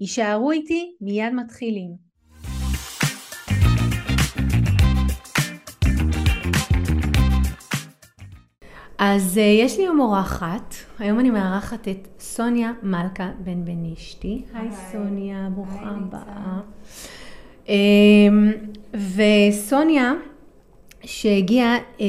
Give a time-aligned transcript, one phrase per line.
[0.00, 1.90] יישארו איתי, מיד מתחילים.
[8.98, 14.44] אז uh, יש לי היום אורחת, היום אני מארחת את סוניה מלכה בן בנישתי.
[14.54, 16.60] היי סוניה, ברוכה הבאה.
[17.66, 17.70] Um,
[19.16, 20.12] וסוניה,
[21.04, 22.02] שהגיעה, uh,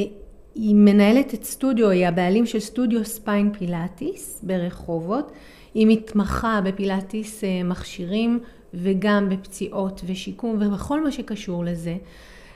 [0.55, 5.31] היא מנהלת את סטודיו, היא הבעלים של סטודיו ספיין פילאטיס ברחובות.
[5.73, 8.39] היא מתמחה בפילאטיס אה, מכשירים
[8.73, 11.97] וגם בפציעות ושיקום ובכל מה שקשור לזה.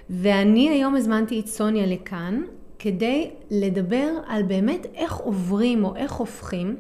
[0.10, 2.42] ואני היום הזמנתי את סוניה לכאן
[2.80, 6.76] כדי לדבר על באמת איך עוברים או איך הופכים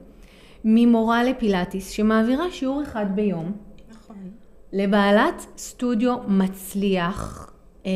[0.65, 3.51] ממורה לפילאטיס שמעבירה שיעור אחד ביום.
[3.91, 4.15] נכון.
[4.73, 7.52] לבעלת סטודיו מצליח.
[7.85, 7.91] אה,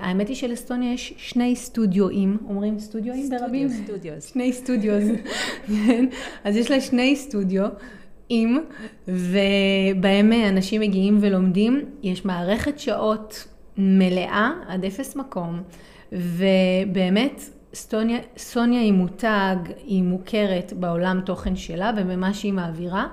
[0.00, 3.68] האמת היא שלאסטוניה יש שני סטודיואים, אומרים סטודיואים ברבים?
[3.68, 4.32] סטודיוס.
[4.32, 5.04] שני סטודיוס.
[5.86, 6.06] כן.
[6.44, 7.68] אז יש לה שני סטודיו.
[8.28, 8.58] עם,
[9.08, 13.46] ובהם אנשים מגיעים ולומדים, יש מערכת שעות
[13.78, 15.62] מלאה עד אפס מקום,
[16.12, 17.42] ובאמת
[17.74, 23.06] סטוניה, סוניה היא מותג, היא מוכרת בעולם תוכן שלה ובמה שהיא מעבירה,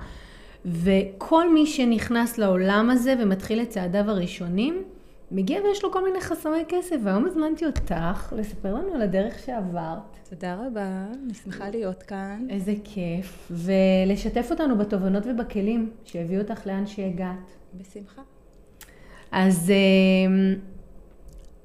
[0.64, 4.82] וכל מי שנכנס לעולם הזה ומתחיל את צעדיו הראשונים,
[5.30, 10.16] מגיע ויש לו כל מיני חסמי כסף, והיום הזמנתי אותך לספר לנו על הדרך שעברת.
[10.30, 12.46] תודה רבה, אני שמחה להיות כאן.
[12.50, 17.56] איזה כיף, ולשתף אותנו בתובנות ובכלים שהביאו אותך לאן שהגעת.
[17.74, 18.22] בשמחה.
[19.32, 20.54] אז אמ,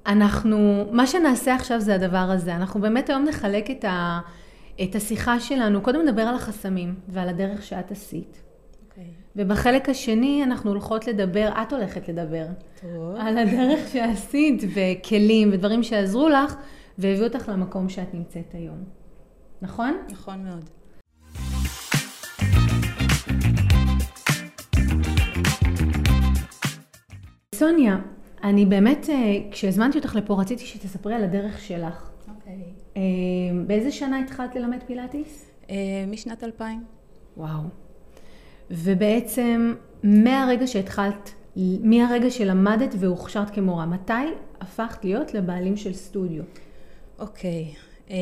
[0.07, 2.55] אנחנו, מה שנעשה עכשיו זה הדבר הזה.
[2.55, 4.19] אנחנו באמת היום נחלק את, ה,
[4.83, 8.41] את השיחה שלנו, קודם נדבר על החסמים ועל הדרך שאת עשית.
[9.35, 12.45] ובחלק השני אנחנו הולכות לדבר, את הולכת לדבר,
[12.81, 13.15] טוב.
[13.17, 16.55] על הדרך שעשית וכלים ודברים שעזרו לך
[16.97, 18.83] והביאו אותך למקום שאת נמצאת היום.
[19.61, 19.97] נכון?
[20.09, 20.69] נכון מאוד.
[27.55, 27.97] סוניה,
[28.43, 29.15] אני באמת, אה,
[29.51, 32.09] כשהזמנתי אותך לפה רציתי שתספרי על הדרך שלך.
[32.35, 32.53] אוקיי.
[32.53, 32.97] Okay.
[32.97, 33.01] אה,
[33.67, 35.51] באיזה שנה התחלת ללמד פילאטיס?
[35.69, 35.75] אה,
[36.07, 36.83] משנת 2000.
[37.37, 37.61] וואו.
[38.71, 39.73] ובעצם
[40.03, 41.33] מהרגע שהתחלת,
[41.83, 44.13] מהרגע שלמדת והוכשרת כמורה, מתי
[44.61, 46.43] הפכת להיות לבעלים של סטודיו?
[47.19, 47.91] אוקיי, okay.
[48.11, 48.17] אה,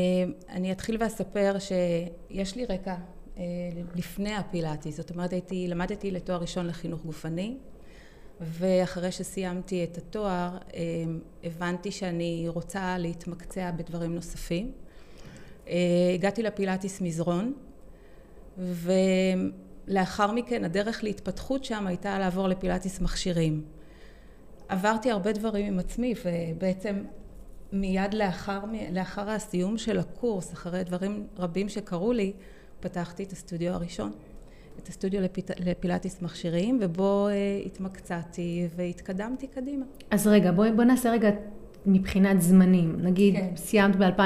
[0.49, 2.95] אני אתחיל ואספר שיש לי רקע
[3.37, 3.43] אה,
[3.95, 7.57] לפני הפילאטי, זאת אומרת הייתי, למדתי לתואר ראשון לחינוך גופני
[8.41, 10.79] ואחרי שסיימתי את התואר אה,
[11.43, 14.71] הבנתי שאני רוצה להתמקצע בדברים נוספים.
[16.16, 17.53] הגעתי לפילאטיס מזרון
[18.57, 18.91] ו...
[19.89, 23.63] לאחר מכן הדרך להתפתחות שם הייתה לעבור לפילאטיס מכשירים.
[24.69, 27.03] עברתי הרבה דברים עם עצמי ובעצם
[27.72, 28.59] מיד לאחר,
[28.91, 32.33] לאחר הסיום של הקורס, אחרי דברים רבים שקרו לי,
[32.79, 34.11] פתחתי את הסטודיו הראשון,
[34.79, 39.85] את הסטודיו לפיט, לפילאטיס מכשירים, ובו uh, התמקצעתי והתקדמתי קדימה.
[40.11, 41.29] אז רגע, בואי בוא נעשה רגע
[41.85, 43.50] מבחינת זמנים, נגיד כן.
[43.56, 44.22] סיימת ב-2000?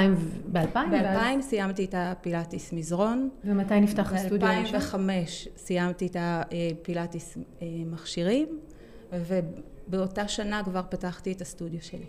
[0.51, 3.29] ב-2000 ב-2000 סיימתי את הפילאטיס מזרון.
[3.45, 4.79] ומתי נפתח הסטודיו הראשון?
[5.07, 5.09] ב-2005
[5.57, 8.47] סיימתי את הפילאטיס אה, מכשירים,
[9.13, 12.05] ובאותה שנה כבר פתחתי את הסטודיו שלי.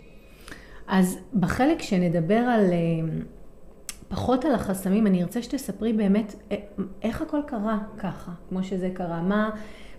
[0.87, 2.77] אז בחלק שנדבר על, אה,
[4.15, 6.57] פחות על החסמים, אני ארצה שתספרי באמת אה,
[7.01, 9.21] איך הכל קרה ככה, כמו שזה קרה.
[9.21, 9.49] מה...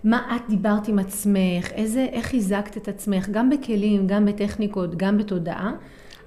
[0.03, 5.17] מה את דיברת עם עצמך, איזה, איך חיזקת את עצמך, גם בכלים, גם בטכניקות, גם
[5.17, 5.71] בתודעה.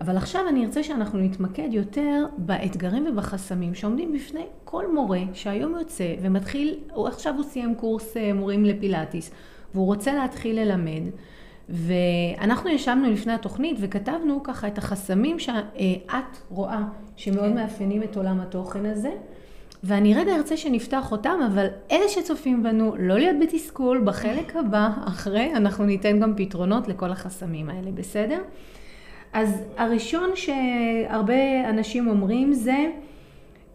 [0.00, 6.14] אבל עכשיו אני ארצה שאנחנו נתמקד יותר באתגרים ובחסמים שעומדים בפני כל מורה שהיום יוצא
[6.22, 9.30] ומתחיל, או עכשיו הוא סיים קורס אה, מורים לפילאטיס,
[9.74, 11.02] והוא רוצה להתחיל ללמד.
[11.70, 16.82] ואנחנו ישבנו לפני התוכנית וכתבנו ככה את החסמים שאת רואה
[17.16, 17.54] שמאוד כן.
[17.54, 19.10] מאפיינים את עולם התוכן הזה.
[19.84, 25.52] ואני רגע ארצה שנפתח אותם, אבל אלה שצופים בנו, לא להיות בתסכול, בחלק הבא, אחרי,
[25.54, 28.40] אנחנו ניתן גם פתרונות לכל החסמים האלה, בסדר?
[29.32, 32.86] אז הראשון שהרבה אנשים אומרים זה,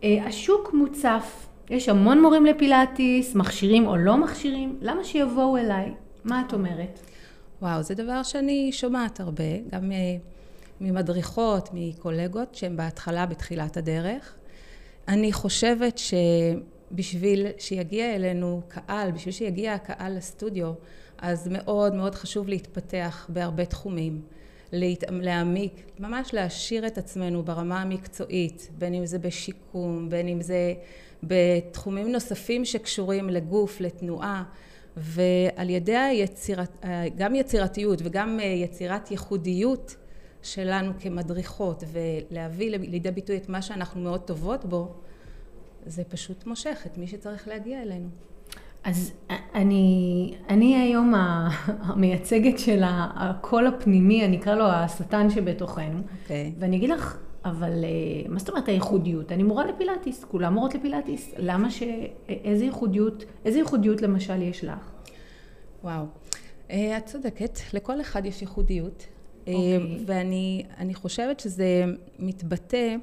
[0.03, 1.47] אה, השוק מוצף.
[1.69, 5.92] יש המון מורים לפילאטיס, מכשירים או לא מכשירים, למה שיבואו אליי?
[6.25, 7.00] מה את אומרת?
[7.65, 9.97] וואו, זה דבר שאני שומעת הרבה, גם אה,
[10.81, 14.35] ממדריכות, מקולגות, שהן בהתחלה, בתחילת הדרך.
[15.07, 16.00] אני חושבת
[16.91, 20.73] בשביל שיגיע אלינו קהל, בשביל שיגיע הקהל לסטודיו,
[21.17, 24.21] אז מאוד מאוד חשוב להתפתח בהרבה תחומים.
[25.11, 30.73] להעמיק, ממש להעשיר את עצמנו ברמה המקצועית, בין אם זה בשיקום, בין אם זה
[31.23, 34.44] בתחומים נוספים שקשורים לגוף, לתנועה,
[34.97, 36.86] ועל ידי היצירת,
[37.18, 39.95] גם יצירתיות וגם יצירת ייחודיות
[40.42, 44.94] שלנו כמדריכות ולהביא לידי ביטוי את מה שאנחנו מאוד טובות בו,
[45.86, 48.07] זה פשוט מושך את מי שצריך להגיע אלינו.
[48.83, 49.13] אז
[49.56, 51.13] אני, אני היום
[51.68, 56.00] המייצגת של הקול הפנימי, אני אקרא לו השטן שבתוכנו.
[56.00, 56.21] Okay.
[56.24, 56.51] אוקיי.
[56.59, 59.31] ואני אגיד לך, אבל אה, מה זאת אומרת הייחודיות?
[59.31, 61.33] אני מורה לפילאטיס, כולם מורות לפילאטיס.
[61.38, 61.83] למה ש...
[62.30, 64.92] איזה ייחודיות, איזה ייחודיות למשל יש לך?
[65.83, 66.06] וואו.
[66.71, 69.03] אה, את צודקת, לכל אחד יש ייחודיות.
[69.03, 69.47] Okay.
[69.47, 70.03] אה, אוקיי.
[70.06, 71.86] ואני חושבת שזה
[72.19, 72.95] מתבטא,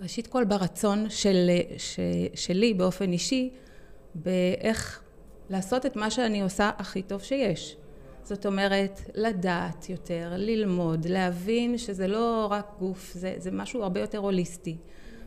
[0.00, 2.00] ראשית כל ברצון של, ש,
[2.34, 3.50] שלי באופן אישי,
[4.14, 5.02] באיך
[5.50, 7.76] לעשות את מה שאני עושה הכי טוב שיש.
[8.28, 14.18] זאת אומרת, לדעת יותר, ללמוד, להבין שזה לא רק גוף, זה, זה משהו הרבה יותר
[14.18, 14.76] הוליסטי.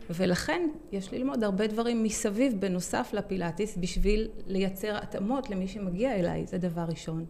[0.09, 6.57] ולכן יש ללמוד הרבה דברים מסביב בנוסף לפילאטיס בשביל לייצר התאמות למי שמגיע אליי, זה
[6.57, 7.25] דבר ראשון.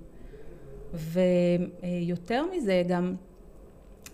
[0.94, 3.16] ויותר מזה גם,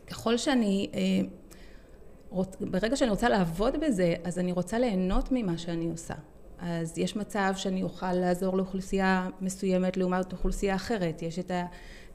[0.08, 6.16] ככל שאני, אה, ברגע שאני רוצה לעבוד בזה, אז אני רוצה ליהנות ממה שאני עושה.
[6.62, 11.22] אז יש מצב שאני אוכל לעזור לאוכלוסייה מסוימת לעומת אוכלוסייה אחרת.
[11.22, 11.52] יש את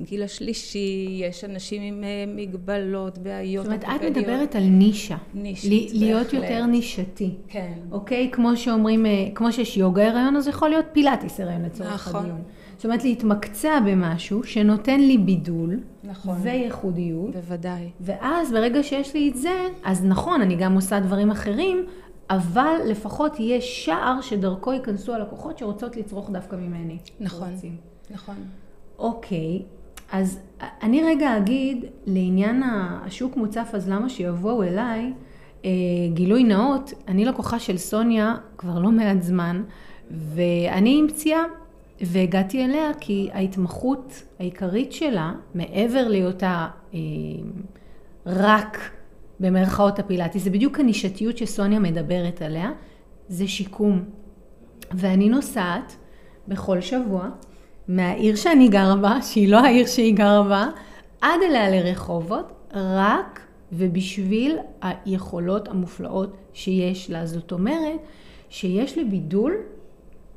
[0.01, 3.67] הגיל השלישי, יש אנשים עם אה, מגבלות, בעיות.
[3.67, 5.17] זאת אומרת, את מדברת על נישה.
[5.35, 6.01] נישית, בהחלט.
[6.03, 7.35] להיות יותר נישתי.
[7.49, 7.73] כן.
[7.91, 8.31] אוקיי?
[8.33, 12.21] כמו שאומרים, אה, כמו שיש יוגה הריון, אז יכול להיות פילאטיס הריון לצורך נכון.
[12.21, 12.43] הדיון.
[12.77, 15.81] זאת אומרת, להתמקצע במשהו שנותן לי בידול.
[16.05, 16.37] נכון.
[16.43, 17.37] וייחודיות.
[17.37, 17.91] בוודאי.
[18.01, 21.87] ואז ברגע שיש לי את זה, אז נכון, אני גם עושה דברים אחרים,
[22.33, 26.99] אבל לפחות יהיה שער שדרכו ייכנסו הלקוחות שרוצות לצרוך דווקא ממני.
[27.21, 27.77] נכון, רוצים.
[28.11, 28.35] נכון.
[28.99, 29.63] אוקיי,
[30.13, 30.39] אז
[30.83, 35.13] אני רגע אגיד לעניין השוק מוצף, אז למה שיבואו אליי,
[35.65, 35.71] אה,
[36.15, 39.63] גילוי נאות, אני לקוחה של סוניה כבר לא מעט זמן,
[40.11, 41.43] ואני פציעה,
[42.01, 46.99] והגעתי אליה כי ההתמחות העיקרית שלה, מעבר להיותה אה,
[48.27, 48.79] רק
[49.43, 52.71] במרכאות הפילאטיס, זה בדיוק הנישתיות שסוניה מדברת עליה,
[53.29, 54.05] זה שיקום.
[54.91, 55.97] ואני נוסעת
[56.49, 57.29] בכל שבוע
[57.89, 60.69] מהעיר שאני גרה בה, שהיא לא העיר שהיא גרה בה,
[61.21, 63.41] עד אליה לרחובות, רק
[63.73, 67.27] ובשביל היכולות המופלאות שיש לה.
[67.27, 68.01] זאת אומרת,
[68.49, 69.55] שיש לבידול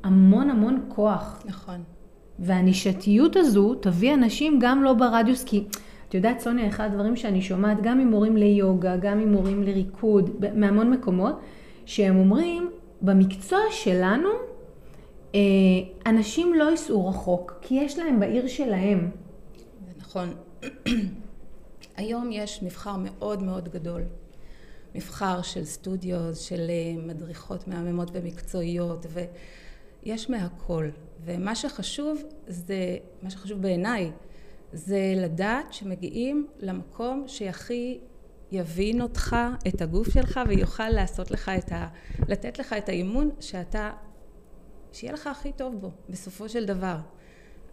[0.04, 1.44] המון המון כוח.
[1.46, 1.84] נכון.
[2.40, 5.64] והנישתיות הזו תביא אנשים גם לא ברדיוס, כי
[6.10, 11.40] את יודעת, סוניה, אחד הדברים שאני שומעת, גם ממורים ליוגה, גם ממורים לריקוד, מהמון מקומות,
[11.86, 12.70] שהם אומרים,
[13.02, 14.30] במקצוע שלנו,
[15.36, 15.40] אה,
[16.06, 19.12] אנשים לא ייסעו רחוק, כי יש להם בעיר שלהם.
[19.86, 20.34] זה נכון.
[21.98, 24.02] היום יש מבחר מאוד מאוד גדול.
[24.96, 29.06] מבחר של סטודיו, של אה, מדריכות מהממות ומקצועיות,
[30.04, 30.90] ויש מהכל.
[31.26, 34.12] ומה שחשוב זה, מה שחשוב בעיניי,
[34.74, 38.00] זה לדעת שמגיעים למקום שהכי
[38.52, 39.36] יבין אותך,
[39.68, 41.88] את הגוף שלך, ויוכל לעשות לך את ה...
[42.28, 43.92] לתת לך את האימון שאתה...
[44.94, 46.96] שיהיה לך הכי טוב בו, בסופו של דבר.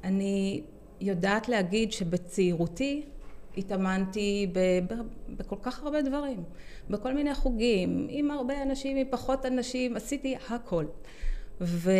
[0.04, 0.62] אני
[1.00, 3.02] יודעת להגיד שבצעירותי
[3.56, 4.94] התאמנתי ב, ב,
[5.36, 6.44] בכל כך הרבה דברים,
[6.90, 10.84] בכל מיני חוגים, עם הרבה אנשים, עם פחות אנשים, עשיתי הכל.
[11.60, 11.90] ו...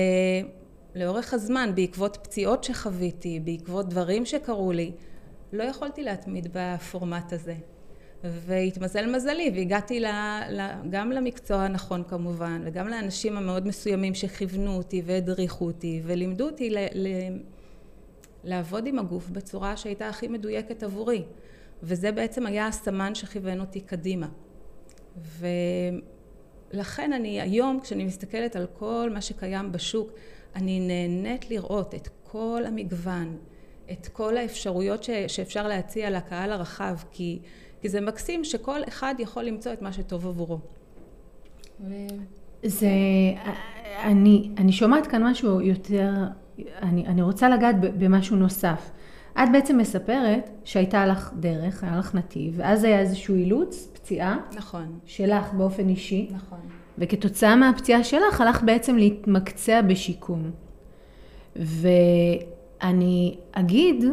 [0.94, 4.92] לאורך הזמן, בעקבות פציעות שחוויתי, בעקבות דברים שקרו לי,
[5.52, 7.54] לא יכולתי להתמיד בפורמט הזה.
[8.24, 10.06] והתמזל מזלי והגעתי ל,
[10.50, 16.70] ל, גם למקצוע הנכון כמובן וגם לאנשים המאוד מסוימים שכיוונו אותי והדריכו אותי ולימדו אותי
[16.70, 17.08] ל, ל,
[18.44, 21.22] לעבוד עם הגוף בצורה שהייתה הכי מדויקת עבורי
[21.82, 24.28] וזה בעצם היה הסמן שכיוון אותי קדימה
[26.72, 30.10] ולכן אני היום כשאני מסתכלת על כל מה שקיים בשוק
[30.56, 33.36] אני נהנית לראות את כל המגוון,
[33.92, 37.38] את כל האפשרויות ש, שאפשר להציע לקהל הרחב, כי,
[37.80, 40.58] כי זה מקסים שכל אחד יכול למצוא את מה שטוב עבורו.
[42.62, 42.88] זה,
[44.04, 46.10] אני, אני שומעת כאן משהו יותר,
[46.82, 48.90] אני, אני רוצה לגעת במשהו נוסף.
[49.32, 54.36] את בעצם מספרת שהייתה לך דרך, היה לך נתיב, ואז היה איזשהו אילוץ, פציעה.
[54.56, 54.98] נכון.
[55.04, 56.28] שלך באופן אישי.
[56.32, 56.60] נכון.
[56.98, 60.50] וכתוצאה מהפציעה שלך הלך בעצם להתמקצע בשיקום.
[61.56, 64.04] ואני אגיד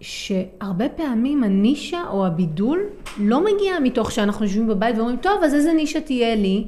[0.00, 2.82] שהרבה פעמים הנישה או הבידול
[3.18, 6.66] לא מגיע מתוך שאנחנו יושבים בבית ואומרים, טוב, אז איזה נישה תהיה לי?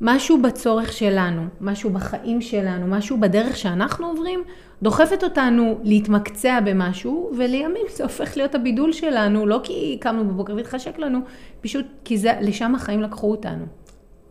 [0.00, 4.44] משהו בצורך שלנו, משהו בחיים שלנו, משהו בדרך שאנחנו עוברים,
[4.82, 10.98] דוחפת אותנו להתמקצע במשהו, ולימים זה הופך להיות הבידול שלנו, לא כי קמנו בבוקר והתחשק
[10.98, 11.18] לנו,
[11.60, 13.64] פשוט כי זה, לשם החיים לקחו אותנו.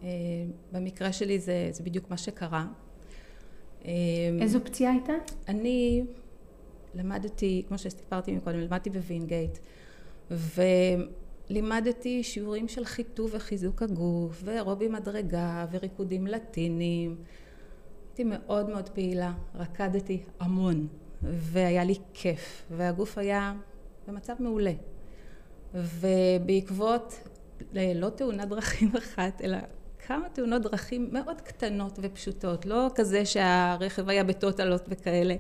[0.04, 0.10] אה,
[0.72, 2.66] במקרה שלי זה, זה בדיוק מה שקרה.
[3.86, 3.92] אה,
[4.42, 5.14] איזו פציעה הייתה?
[5.48, 6.04] אני
[6.96, 9.58] למדתי, כמו שסיפרתי מקודם, למדתי בווינגייט,
[10.32, 17.16] ולימדתי שיעורים של חיטוב וחיזוק הגוף, ואירובי מדרגה, וריקודים לטינים.
[18.10, 20.88] הייתי מאוד מאוד פעילה, רקדתי המון,
[21.22, 23.54] והיה לי כיף, והגוף היה
[24.08, 24.74] במצב מעולה.
[25.74, 27.14] ובעקבות,
[27.74, 29.58] לא תאונת דרכים אחת, אלא
[30.08, 35.36] כמה תאונות דרכים מאוד קטנות ופשוטות, לא כזה שהרכב היה בטוטלות וכאלה,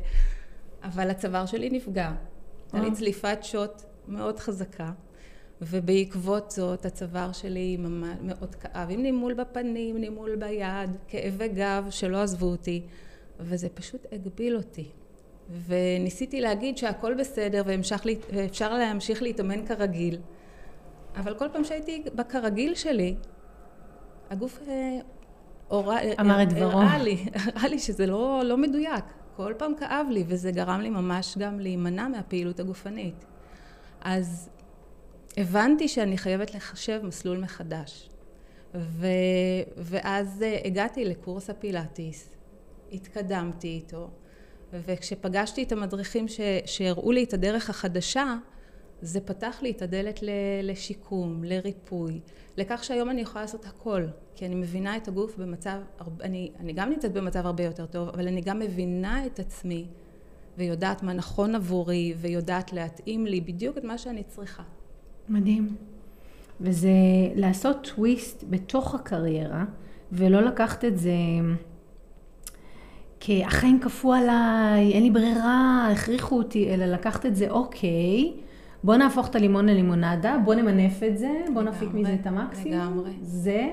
[0.84, 2.12] אבל הצוואר שלי נפגע.
[2.74, 2.96] הייתה לי אה.
[2.96, 4.92] צליפת שוט מאוד חזקה,
[5.62, 12.18] ובעקבות זאת הצוואר שלי ממש מאוד כאב, עם נימול בפנים, נימול ביד, כאבי גב שלא
[12.18, 12.82] עזבו אותי,
[13.40, 14.90] וזה פשוט הגביל אותי.
[15.68, 17.64] וניסיתי להגיד שהכל בסדר
[18.32, 20.20] ואפשר להמשיך להתאמן כרגיל,
[21.16, 23.16] אבל כל פעם שהייתי בכרגיל שלי,
[24.30, 25.00] הגוף אה,
[25.68, 26.82] הורה, אמר את דברו.
[26.82, 29.06] הראה לי, הראה לי שזה לא, לא מדויק.
[29.36, 33.26] כל פעם כאב לי, וזה גרם לי ממש גם להימנע מהפעילות הגופנית.
[34.02, 34.50] אז
[35.38, 38.10] הבנתי שאני חייבת לחשב מסלול מחדש.
[38.76, 39.08] ו...
[39.78, 42.30] ואז אה, הגעתי לקורס הפילאטיס,
[42.92, 44.10] התקדמתי איתו,
[44.74, 46.40] וכשפגשתי את המדריכים ש...
[46.66, 48.36] שהראו לי את הדרך החדשה,
[49.02, 50.20] זה פתח לי את הדלת
[50.64, 52.20] לשיקום, לריפוי,
[52.58, 54.04] לכך שהיום אני יכולה לעשות הכל,
[54.36, 55.78] כי אני מבינה את הגוף במצב,
[56.22, 59.86] אני, אני גם נמצאת במצב הרבה יותר טוב, אבל אני גם מבינה את עצמי
[60.58, 64.64] ויודעת מה נכון עבורי ויודעת להתאים לי בדיוק את מה שאני צריכה.
[65.30, 65.76] מדהים.
[66.62, 66.90] וזה
[67.36, 69.66] לעשות טוויסט בתוך הקריירה
[70.12, 71.12] ולא לקחת את זה
[73.20, 78.34] כי החיים כפו עליי, אין לי ברירה, הכריחו אותי, אלא לקחת את זה אוקיי.
[78.84, 82.80] בוא נהפוך את הלימון ללימונדה, בוא נמנף את זה, בוא נפיק מזה את המקסימום.
[82.80, 83.12] לגמרי.
[83.22, 83.70] זה,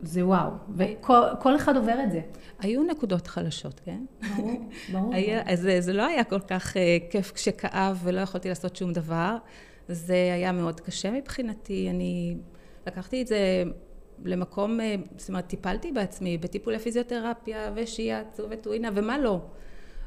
[0.00, 0.50] זה וואו.
[0.76, 2.20] וכל אחד עובר את זה.
[2.60, 4.04] היו נקודות חלשות, כן?
[4.36, 4.50] ברור,
[4.92, 5.14] ברור.
[5.14, 6.78] היה, אז זה לא היה כל כך uh,
[7.10, 9.36] כיף כשכאב ולא יכולתי לעשות שום דבר.
[9.88, 11.90] זה היה מאוד קשה מבחינתי.
[11.90, 12.36] אני
[12.86, 13.62] לקחתי את זה
[14.24, 19.40] למקום, אה, זאת אומרת, טיפלתי בעצמי בטיפולי פיזיותרפיה ושיאצו וטווינה ומה לא.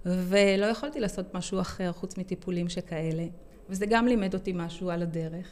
[0.05, 3.25] ולא יכולתי לעשות משהו אחר חוץ מטיפולים שכאלה.
[3.71, 5.47] וזה גם לימד אותי משהו על הדרך.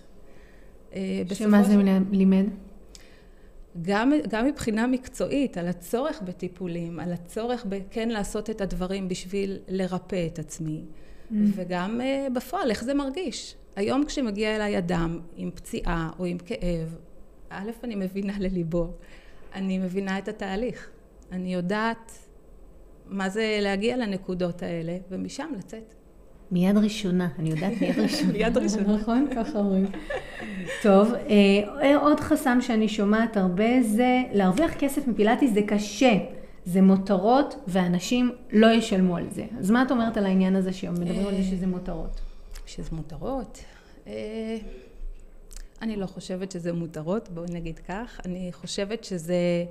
[0.94, 1.76] אה, שמה זה
[2.12, 2.46] לימד?
[3.82, 10.28] גם, גם מבחינה מקצועית, על הצורך בטיפולים, על הצורך בכן לעשות את הדברים בשביל לרפא
[10.28, 11.36] את עצמי, mm.
[11.56, 13.56] וגם uh, בפועל, איך זה מרגיש.
[13.76, 16.96] היום כשמגיע אליי אדם עם פציעה או עם כאב,
[17.50, 18.94] א', אני מבינה לליבו,
[19.54, 20.90] אני מבינה את התהליך.
[21.32, 22.12] אני יודעת
[23.06, 25.99] מה זה להגיע לנקודות האלה, ומשם לצאת.
[26.52, 28.32] מיד ראשונה, אני יודעת מיד ראשונה.
[28.32, 28.96] מיד ראשונה.
[28.98, 29.86] נכון, ככה אומרים.
[30.84, 31.14] טוב,
[31.82, 36.18] אה, עוד חסם שאני שומעת הרבה זה להרוויח כסף מפילאטיס זה קשה.
[36.66, 39.46] זה מותרות ואנשים לא ישלמו על זה.
[39.60, 42.22] אז מה את אומרת על העניין הזה שמדברים על זה שזה מותרות?
[42.66, 43.60] שזה מותרות?
[44.08, 44.58] אה,
[45.82, 48.22] אני לא חושבת שזה מותרות, בואי נגיד כך.
[48.26, 49.66] אני חושבת שזה,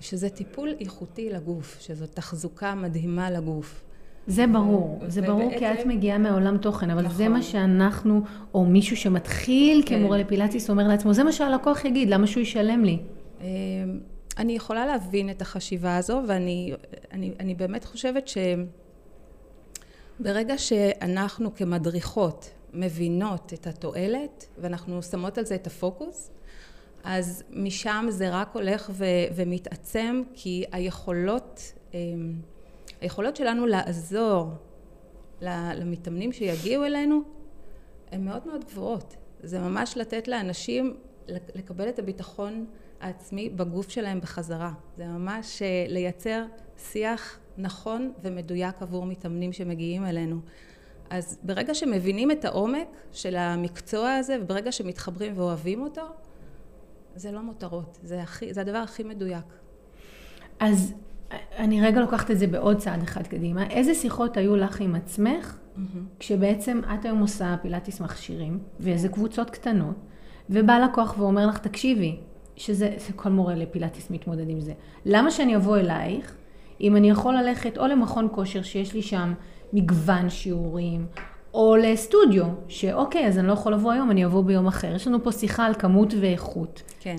[0.00, 3.85] שזה טיפול איכותי לגוף, שזו תחזוקה מדהימה לגוף.
[4.26, 7.42] זה ברור, זה ברור כי את מגיעה מעולם תוכן, אבל זה מה נכון.
[7.42, 8.22] שאנחנו,
[8.54, 9.98] או מישהו שמתחיל כן.
[9.98, 12.98] כמורה לפילאטיס אומר לעצמו, זה מה שהלקוח יגיד, למה שהוא ישלם לי?
[13.40, 13.46] אמ,
[14.38, 16.72] אני יכולה להבין את החשיבה הזו, ואני
[17.12, 18.30] אני, אני באמת חושבת
[20.20, 26.30] שברגע שאנחנו כמדריכות מבינות את התועלת, ואנחנו שמות על זה את הפוקוס,
[27.04, 29.04] אז משם זה רק הולך ו,
[29.34, 31.72] ומתעצם, כי היכולות...
[33.00, 34.50] היכולות שלנו לעזור
[35.40, 37.20] למתאמנים שיגיעו אלינו
[38.12, 39.16] הן מאוד מאוד גבוהות.
[39.42, 40.96] זה ממש לתת לאנשים
[41.28, 42.66] לקבל את הביטחון
[43.00, 44.72] העצמי בגוף שלהם בחזרה.
[44.96, 46.44] זה ממש אה, לייצר
[46.78, 50.40] שיח נכון ומדויק עבור מתאמנים שמגיעים אלינו.
[51.10, 56.02] אז ברגע שמבינים את העומק של המקצוע הזה וברגע שמתחברים ואוהבים אותו,
[57.16, 59.44] זה לא מותרות, זה, הכי, זה הדבר הכי מדויק.
[60.60, 60.94] אז
[61.58, 63.66] אני רגע לוקחת את זה בעוד צעד אחד קדימה.
[63.70, 65.80] איזה שיחות היו לך עם עצמך, mm-hmm.
[66.18, 69.96] כשבעצם את היום עושה פילאטיס מכשירים, ואיזה קבוצות קטנות,
[70.50, 72.16] ובא לקוח ואומר לך, תקשיבי,
[72.56, 74.72] שזה כל מורה לפילאטיס מתמודד עם זה.
[75.04, 76.36] למה שאני אבוא אלייך,
[76.80, 79.34] אם אני יכול ללכת או למכון כושר שיש לי שם
[79.72, 81.06] מגוון שיעורים,
[81.54, 84.94] או לסטודיו, שאוקיי, אז אני לא יכול לבוא היום, אני אבוא ביום אחר.
[84.94, 86.82] יש לנו פה שיחה על כמות ואיכות.
[87.00, 87.16] כן.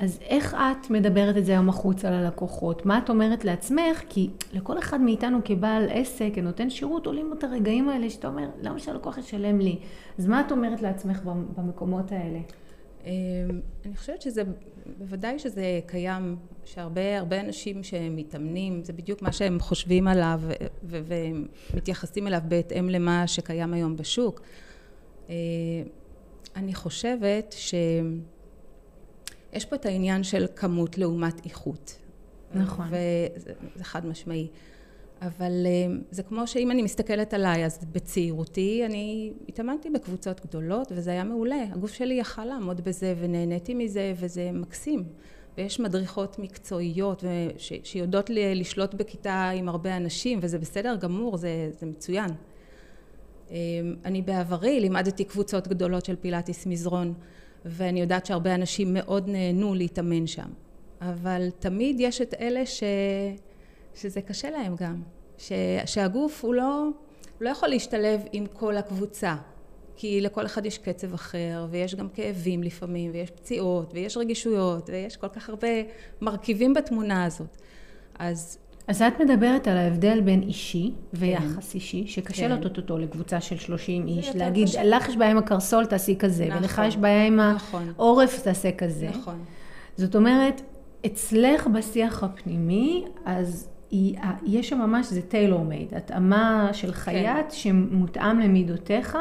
[0.00, 2.86] אז איך את מדברת את זה היום החוצה ללקוחות?
[2.86, 4.02] מה את אומרת לעצמך?
[4.08, 8.78] כי לכל אחד מאיתנו כבעל עסק, כנותן שירות, עולים את הרגעים האלה שאתה אומר, למה
[8.78, 9.78] שהלקוח ישלם לי?
[10.18, 11.20] אז מה את אומרת לעצמך
[11.56, 12.38] במקומות האלה?
[13.04, 13.10] אמ,
[13.84, 14.42] אני חושבת שזה,
[14.98, 20.40] בוודאי שזה קיים, שהרבה הרבה אנשים שמתאמנים, זה בדיוק מה שהם חושבים עליו
[20.82, 24.40] ומתייחסים אליו בהתאם למה שקיים היום בשוק.
[25.30, 25.34] אה,
[26.56, 27.54] אני חושבת
[29.52, 31.98] שיש פה את העניין של כמות לעומת איכות.
[32.54, 32.86] נכון.
[32.90, 34.48] וזה חד משמעי.
[35.22, 41.10] אבל אה, זה כמו שאם אני מסתכלת עליי, אז בצעירותי אני התאמנתי בקבוצות גדולות וזה
[41.10, 41.64] היה מעולה.
[41.72, 45.04] הגוף שלי יכל לעמוד בזה ונהניתי מזה וזה מקסים.
[45.58, 47.24] ויש מדריכות מקצועיות
[47.56, 52.30] ש, שיודעות לשלוט בכיתה עם הרבה אנשים וזה בסדר גמור, זה, זה מצוין.
[53.50, 53.56] אה,
[54.04, 57.14] אני בעברי לימדתי קבוצות גדולות של פילאטיס מזרון
[57.64, 60.48] ואני יודעת שהרבה אנשים מאוד נהנו להתאמן שם.
[61.00, 62.82] אבל תמיד יש את אלה ש...
[63.94, 65.02] שזה קשה להם גם,
[65.38, 65.52] ש,
[65.86, 66.88] שהגוף הוא לא,
[67.40, 69.36] לא יכול להשתלב עם כל הקבוצה,
[69.96, 75.16] כי לכל אחד יש קצב אחר, ויש גם כאבים לפעמים, ויש פציעות, ויש רגישויות, ויש
[75.16, 75.68] כל כך הרבה
[76.20, 77.56] מרכיבים בתמונה הזאת.
[78.18, 78.58] אז...
[78.88, 81.78] אז את מדברת על ההבדל בין אישי ויחס כן.
[81.78, 82.52] אישי, שקשה כן.
[82.52, 84.84] לתת אותו לקבוצה של 30 איש, להגיד, קשה.
[84.84, 87.92] לך יש בעיה עם הקרסול, תעשי כזה, נכון, ולך יש בעיה עם נכון.
[87.98, 89.08] העורף, תעשה כזה.
[89.08, 89.38] נכון.
[89.96, 90.62] זאת אומרת,
[91.06, 93.68] אצלך בשיח הפנימי, אז
[94.46, 97.50] יש שם ממש, זה טיילור מייד, התאמה של חייט כן.
[97.50, 99.18] שמותאם למידותיך,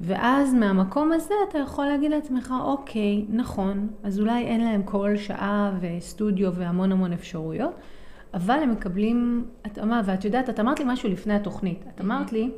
[0.00, 5.72] ואז מהמקום הזה אתה יכול להגיד לעצמך, אוקיי, נכון, אז אולי אין להם כל שעה
[5.80, 7.74] וסטודיו והמון המון אפשרויות,
[8.34, 12.50] אבל הם מקבלים התאמה, ואת יודעת, את אמרת לי משהו לפני התוכנית, את אמרת לי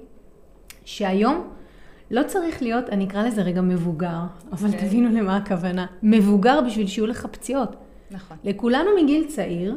[0.85, 1.49] שהיום
[2.11, 4.21] לא צריך להיות, אני אקרא לזה רגע מבוגר,
[4.53, 4.73] אבל okay.
[4.73, 4.89] אוקיי.
[4.89, 7.77] תבינו למה הכוונה, מבוגר בשביל שיהיו לך פציעות.
[8.11, 8.37] נכון.
[8.45, 9.77] לכולנו מגיל צעיר,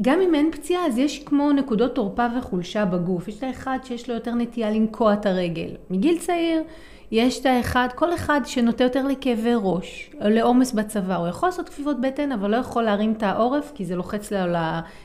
[0.00, 3.28] גם אם אין פציעה, אז יש כמו נקודות תורפה וחולשה בגוף.
[3.28, 5.70] יש את האחד שיש לו יותר נטייה לנקוע את הרגל.
[5.90, 6.62] מגיל צעיר,
[7.10, 11.16] יש את האחד, כל אחד שנוטה יותר לכאבי ראש, לעומס בצבא.
[11.16, 14.38] הוא יכול לעשות כפיפות בטן, אבל לא יכול להרים את העורף, כי זה לוחץ לו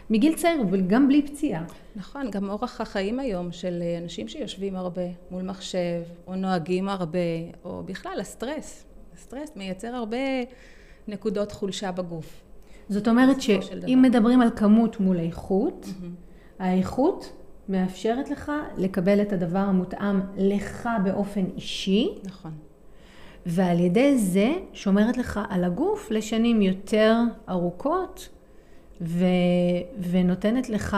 [0.09, 1.63] מגיל צעיר, אבל גם בלי פציעה.
[1.95, 7.19] נכון, גם אורח החיים היום של אנשים שיושבים הרבה מול מחשב, או נוהגים הרבה,
[7.63, 8.85] או בכלל הסטרס.
[9.15, 10.17] הסטרס מייצר הרבה
[11.07, 12.41] נקודות חולשה בגוף.
[12.89, 16.63] זאת אומרת שאם מדברים על כמות מול איכות, mm-hmm.
[16.63, 17.33] האיכות
[17.69, 22.09] מאפשרת לך לקבל את הדבר המותאם לך באופן אישי.
[22.23, 22.51] נכון.
[23.45, 27.15] ועל ידי זה שומרת לך על הגוף לשנים יותר
[27.49, 28.29] ארוכות
[29.01, 29.25] ו...
[30.11, 30.97] ונותנת לך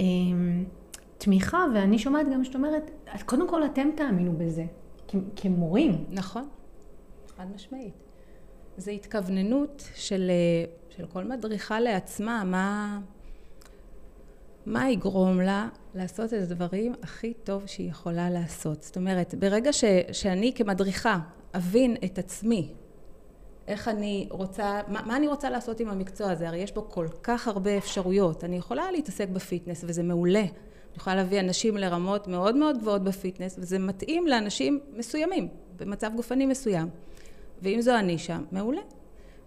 [0.00, 0.04] אה,
[1.18, 2.90] תמיכה, ואני שומעת גם שאת אומרת,
[3.24, 4.64] קודם כל אתם תאמינו בזה,
[5.08, 5.14] כ...
[5.36, 6.04] כמורים.
[6.10, 6.48] נכון,
[7.36, 7.94] חד משמעית.
[8.76, 10.64] זו התכווננות של אה,
[10.96, 12.98] של כל מדריכה לעצמה, מה,
[14.66, 18.82] מה יגרום לה לעשות את הדברים הכי טוב שהיא יכולה לעשות.
[18.82, 21.18] זאת אומרת, ברגע ש, שאני כמדריכה
[21.56, 22.72] אבין את עצמי,
[23.68, 27.06] איך אני רוצה, מה, מה אני רוצה לעשות עם המקצוע הזה, הרי יש בו כל
[27.22, 28.44] כך הרבה אפשרויות.
[28.44, 30.40] אני יכולה להתעסק ב fitness וזה מעולה.
[30.40, 36.10] אני יכולה להביא אנשים לרמות מאוד מאוד גבוהות ב fitness וזה מתאים לאנשים מסוימים, במצב
[36.16, 36.88] גופני מסוים.
[37.62, 38.82] ואם זו הנישה, מעולה.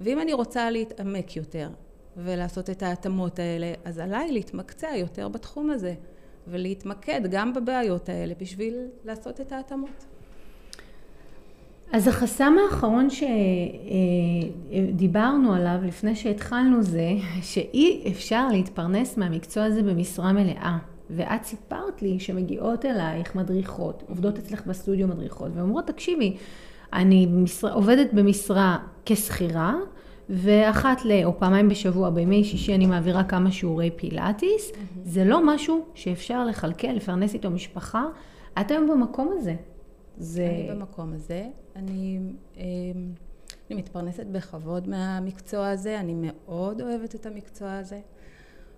[0.02, 1.69] ואם אני רוצה להתעמק יותר
[2.17, 5.93] ולעשות את ההתאמות האלה, אז עליי להתמקצע יותר בתחום הזה
[6.47, 10.06] ולהתמקד גם בבעיות האלה בשביל לעשות את ההתאמות.
[11.91, 13.08] אז החסם האחרון
[14.69, 17.10] שדיברנו עליו לפני שהתחלנו זה
[17.41, 20.78] שאי אפשר להתפרנס מהמקצוע הזה במשרה מלאה.
[21.10, 26.38] ואת סיפרת לי שמגיעות אלייך מדריכות, עובדות אצלך בסטודיו מדריכות, ואומרות, תקשיבי,
[26.93, 29.76] אני במשרה, עובדת במשרה כשכירה,
[30.29, 31.23] ואחת ל...
[31.23, 34.71] או פעמיים בשבוע, בימי שישי אני מעבירה כמה שיעורי פילאטיס.
[34.71, 34.75] Mm-hmm.
[35.03, 38.05] זה לא משהו שאפשר לכלכל, לפרנס איתו משפחה.
[38.62, 39.55] את היום במקום הזה.
[40.17, 40.47] זה...
[40.47, 41.45] אני במקום הזה.
[41.75, 42.19] אני,
[42.57, 42.63] אמ,
[43.69, 47.99] אני מתפרנסת בכבוד מהמקצוע הזה, אני מאוד אוהבת את המקצוע הזה.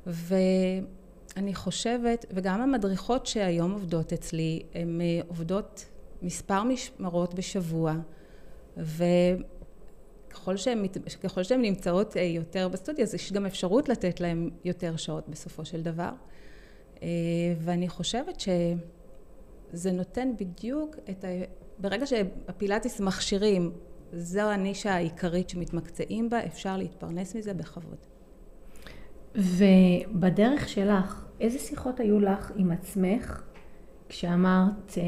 [0.07, 5.85] ואני חושבת, וגם המדריכות שהיום עובדות אצלי, הן אה, עובדות
[6.21, 7.93] מספר משמרות בשבוע,
[10.35, 10.85] וככל שהן,
[11.23, 15.65] ככל שהן נמצאות אה, יותר בסטודיו, אז יש גם אפשרות לתת להן יותר שעות בסופו
[15.65, 16.09] של דבר.
[17.03, 17.07] אה,
[17.59, 21.27] ואני חושבת שזה נותן בדיוק את ה...
[21.79, 23.71] ברגע שהפילאטיס מכשירים,
[24.13, 27.97] זו הנישה העיקרית שמתמקצעים בה, אפשר להתפרנס מזה בכבוד.
[29.35, 33.43] ובדרך שלך, איזה שיחות היו לך עם עצמך
[34.09, 35.03] כשאמרת, אה,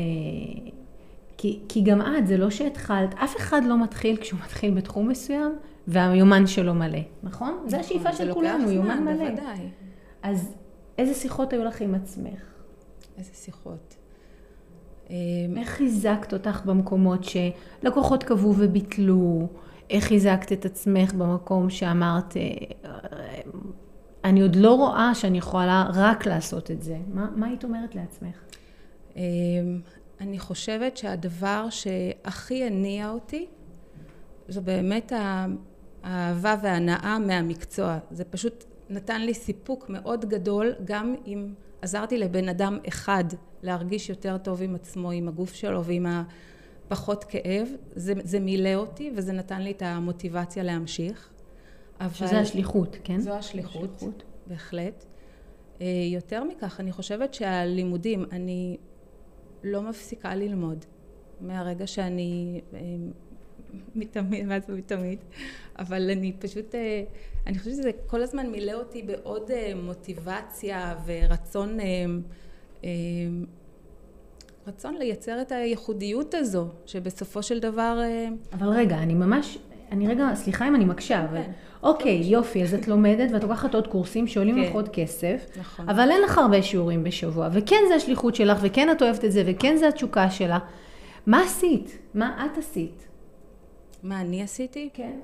[1.38, 5.56] כי, כי גם את, זה לא שהתחלת, אף אחד לא מתחיל כשהוא מתחיל בתחום מסוים,
[5.88, 7.54] והיומן שלו מלא, נכון?
[7.54, 9.30] נכון זה השאיפה של כולנו, יומן מלא.
[9.30, 9.70] בוודאי.
[10.24, 10.56] אז
[10.98, 12.42] איזה שיחות היו לך עם עצמך?
[13.18, 13.96] איזה שיחות?
[15.58, 19.48] איך חיזקת אותך במקומות שלקוחות קבעו וביטלו?
[19.90, 22.92] איך חיזקת את עצמך במקום שאמרת, אה,
[24.24, 26.98] אני עוד לא רואה שאני יכולה רק לעשות את זה?
[27.14, 28.36] מה, מה היית אומרת לעצמך?
[30.22, 33.46] אני חושבת שהדבר שהכי הניע אותי,
[34.48, 35.12] זו באמת
[36.04, 37.98] האהבה וההנאה מהמקצוע.
[38.12, 43.24] זה פשוט נתן לי סיפוק מאוד גדול, גם אם עזרתי לבן אדם אחד
[43.64, 46.06] להרגיש יותר טוב עם עצמו, עם הגוף שלו ועם
[46.88, 47.68] הפחות כאב.
[47.96, 51.30] זה, זה מילא אותי וזה נתן לי את המוטיבציה להמשיך.
[52.02, 52.14] אבל...
[52.14, 53.20] שזה השליחות, כן?
[53.20, 54.24] זו השליחות, השליחות.
[54.48, 55.06] בהחלט.
[55.82, 58.78] אה, יותר מכך, אני חושבת שהלימודים, אני
[59.64, 60.86] לא מפסיקה ללמוד.
[61.42, 62.80] מהרגע שאני אה,
[63.96, 65.20] מתמיד, מה זה מתמיד?
[65.80, 67.04] אבל אני פשוט, אה,
[67.48, 71.78] אני חושבת שזה כל הזמן מילא אותי בעוד מוטיבציה ורצון,
[74.68, 78.02] רצון לייצר את הייחודיות הזו, שבסופו של דבר...
[78.54, 79.58] אבל רגע, אני ממש,
[79.92, 81.42] אני רגע, סליחה אם אני מקשה, אבל...
[81.82, 81.88] כן.
[81.88, 84.62] אוקיי, יופי, אז את לומדת ואת לוקחת עוד קורסים שעולים כן.
[84.62, 85.90] לך עוד כסף, נכון.
[85.90, 89.44] אבל אין לך הרבה שיעורים בשבוע, וכן זה השליחות שלך, וכן את אוהבת את זה,
[89.46, 90.62] וכן זה התשוקה שלך.
[91.26, 91.98] מה עשית?
[92.14, 93.08] מה את עשית?
[94.04, 94.90] מה אני עשיתי?
[94.94, 95.20] כן.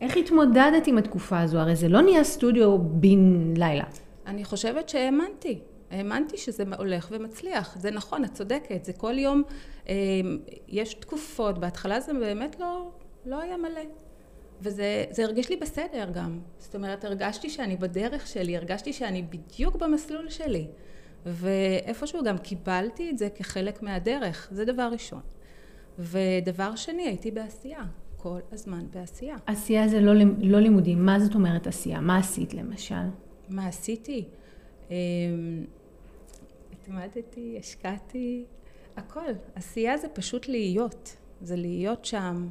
[0.00, 1.58] איך התמודדת עם התקופה הזו?
[1.58, 3.84] הרי זה לא נהיה סטודיו בן לילה.
[4.26, 5.58] אני חושבת שהאמנתי.
[5.90, 7.76] האמנתי שזה הולך ומצליח.
[7.78, 8.84] זה נכון, את צודקת.
[8.84, 9.42] זה כל יום,
[9.88, 9.94] אה,
[10.68, 12.90] יש תקופות, בהתחלה זה באמת לא,
[13.26, 13.80] לא היה מלא.
[14.60, 16.40] וזה הרגיש לי בסדר גם.
[16.58, 20.66] זאת אומרת, הרגשתי שאני בדרך שלי, הרגשתי שאני בדיוק במסלול שלי.
[21.26, 25.20] ואיפשהו גם קיבלתי את זה כחלק מהדרך, זה דבר ראשון.
[25.98, 27.84] ודבר שני, הייתי בעשייה.
[28.16, 29.36] כל הזמן בעשייה.
[29.46, 32.00] עשייה זה לא, לא לימודים, מה זאת אומרת עשייה?
[32.00, 32.94] מה עשית למשל?
[33.48, 34.24] מה עשיתי?
[34.90, 34.94] אמ,
[36.72, 38.44] התמדתי, השקעתי,
[38.96, 39.30] הכל.
[39.54, 41.16] עשייה זה פשוט להיות.
[41.40, 42.48] זה להיות שם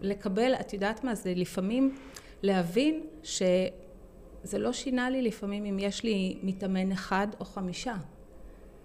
[0.00, 1.96] ולקבל, את יודעת מה, זה לפעמים
[2.42, 7.94] להבין שזה לא שינה לי לפעמים אם יש לי מתאמן אחד או חמישה.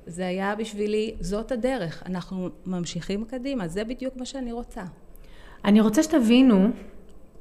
[0.08, 4.84] זה היה בשבילי, זאת הדרך, אנחנו ממשיכים קדימה, זה בדיוק מה שאני רוצה.
[5.66, 6.70] אני רוצה שתבינו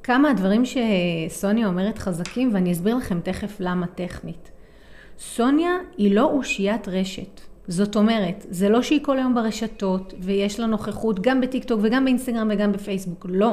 [0.03, 4.51] כמה הדברים שסוניה אומרת חזקים, ואני אסביר לכם תכף למה טכנית.
[5.19, 7.41] סוניה היא לא אושיית רשת.
[7.69, 12.05] זאת אומרת, זה לא שהיא כל היום ברשתות ויש לה נוכחות גם בטיק טוק וגם
[12.05, 13.53] באינסטגרם וגם בפייסבוק, לא.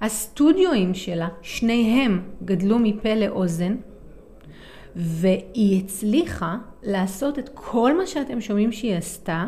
[0.00, 3.76] הסטודיואים שלה, שניהם גדלו מפה לאוזן,
[4.96, 9.46] והיא הצליחה לעשות את כל מה שאתם שומעים שהיא עשתה,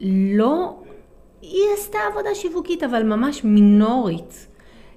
[0.00, 0.76] לא,
[1.42, 4.46] היא עשתה עבודה שיווקית, אבל ממש מינורית.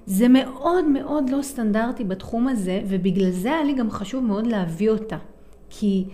[0.06, 4.90] זה מאוד מאוד לא סטנדרטי בתחום הזה, ובגלל זה היה לי גם חשוב מאוד להביא
[4.90, 5.16] אותה.
[5.70, 6.04] כי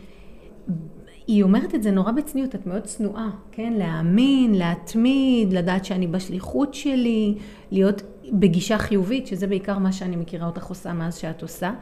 [1.28, 3.72] היא אומרת את זה נורא בצניעות, את מאוד צנועה, כן?
[3.72, 7.34] להאמין, להתמיד, לדעת שאני בשליחות שלי,
[7.70, 11.72] להיות בגישה חיובית, שזה בעיקר מה שאני מכירה אותך עושה מאז שאת עושה.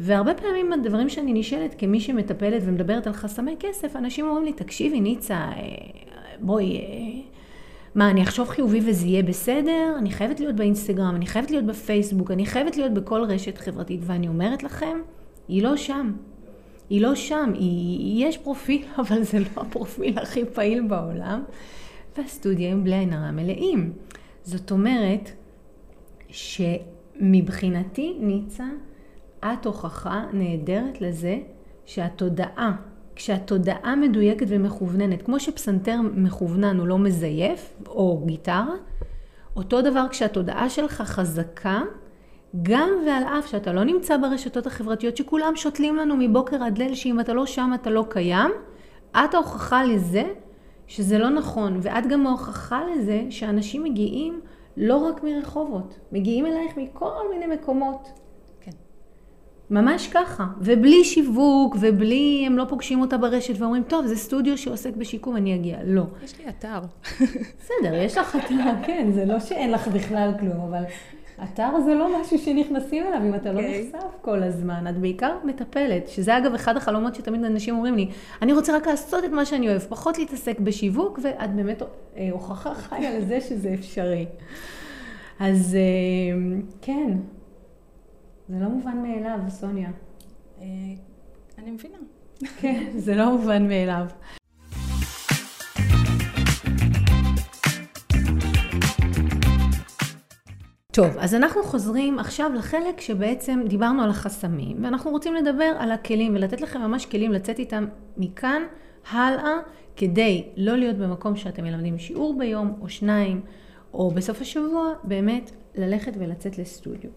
[0.00, 5.00] והרבה פעמים הדברים שאני נשאלת כמי שמטפלת ומדברת על חסמי כסף, אנשים אומרים לי, תקשיבי
[5.00, 5.52] ניצה, אה,
[6.40, 6.82] בואי, אה,
[7.94, 9.94] מה, אני אחשוב חיובי וזה יהיה בסדר?
[9.98, 14.28] אני חייבת להיות באינסטגרם, אני חייבת להיות בפייסבוק, אני חייבת להיות בכל רשת חברתית, ואני
[14.28, 14.98] אומרת לכם,
[15.48, 16.12] היא לא שם.
[16.90, 21.44] היא לא שם, היא, יש פרופיל, אבל זה לא הפרופיל הכי פעיל בעולם,
[22.16, 23.92] והסטודיו הם בלי עין הרע מלאים.
[24.42, 25.30] זאת אומרת,
[26.28, 28.66] שמבחינתי, ניצה,
[29.40, 31.38] את הוכחה נהדרת לזה
[31.86, 32.76] שהתודעה,
[33.16, 38.74] כשהתודעה מדויקת ומכווננת, כמו שפסנתר מכוונן הוא לא מזייף, או גיטרה,
[39.56, 41.82] אותו דבר כשהתודעה שלך חזקה,
[42.62, 47.20] גם ועל אף שאתה לא נמצא ברשתות החברתיות שכולם שותלים לנו מבוקר עד ליל שאם
[47.20, 48.50] אתה לא שם אתה לא קיים,
[49.10, 50.22] את ההוכחה לזה
[50.86, 54.40] שזה לא נכון, ואת גם ההוכחה לזה שאנשים מגיעים
[54.76, 58.08] לא רק מרחובות, מגיעים אלייך מכל מיני מקומות.
[58.60, 58.70] כן.
[59.70, 64.96] ממש ככה, ובלי שיווק, ובלי, הם לא פוגשים אותה ברשת ואומרים, טוב, זה סטודיו שעוסק
[64.96, 65.78] בשיקום, אני אגיע.
[65.84, 66.02] לא.
[66.24, 66.80] יש לי אתר.
[67.60, 70.82] בסדר, יש לך אתר, כן, זה לא שאין לך בכלל כלום, אבל
[71.42, 73.52] אתר זה לא משהו שנכנסים אליו אם אתה okay.
[73.52, 73.90] לא אוקיי.
[73.94, 74.86] נחשף כל הזמן.
[74.88, 78.08] את בעיקר מטפלת, שזה אגב אחד החלומות שתמיד אנשים אומרים לי,
[78.42, 81.82] אני רוצה רק לעשות את מה שאני אוהב, פחות להתעסק בשיווק, ואת באמת
[82.16, 84.26] אה, הוכחה חיה לזה שזה אפשרי.
[85.40, 87.12] אז אה, כן,
[88.48, 89.90] זה לא מובן מאליו, סוניה.
[90.60, 90.66] אה,
[91.58, 91.98] אני מבינה.
[92.60, 94.06] כן, זה לא מובן מאליו.
[100.98, 106.34] טוב, אז אנחנו חוזרים עכשיו לחלק שבעצם דיברנו על החסמים, ואנחנו רוצים לדבר על הכלים
[106.34, 108.62] ולתת לכם ממש כלים לצאת איתם מכאן
[109.10, 109.52] הלאה,
[109.96, 113.40] כדי לא להיות במקום שאתם מלמדים שיעור ביום או שניים,
[113.94, 117.10] או בסוף השבוע, באמת ללכת ולצאת לסטודיו.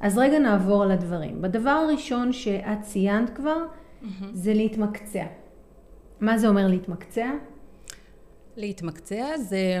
[0.00, 1.42] אז רגע נעבור על הדברים.
[1.42, 4.24] בדבר הראשון שאת ציינת כבר, mm-hmm.
[4.32, 5.24] זה להתמקצע.
[6.20, 7.30] מה זה אומר להתמקצע?
[8.56, 9.80] להתמקצע זה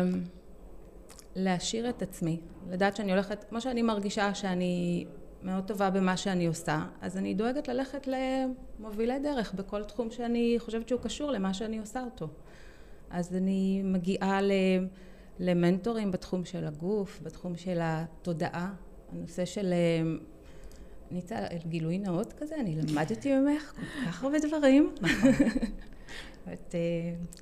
[1.36, 5.06] להשאיר את עצמי, לדעת שאני הולכת, כמו שאני מרגישה שאני
[5.42, 10.88] מאוד טובה במה שאני עושה, אז אני דואגת ללכת למובילי דרך בכל תחום שאני חושבת
[10.88, 12.28] שהוא קשור למה שאני עושה אותו.
[13.10, 14.40] אז אני מגיעה
[15.38, 18.72] למנטורים בתחום של הגוף, בתחום של התודעה,
[19.12, 19.74] הנושא של...
[21.10, 24.94] אני אצא גילוי נאות כזה, אני למדתי ממך כל כך הרבה דברים.
[25.00, 25.30] נכון.
[26.52, 26.74] את,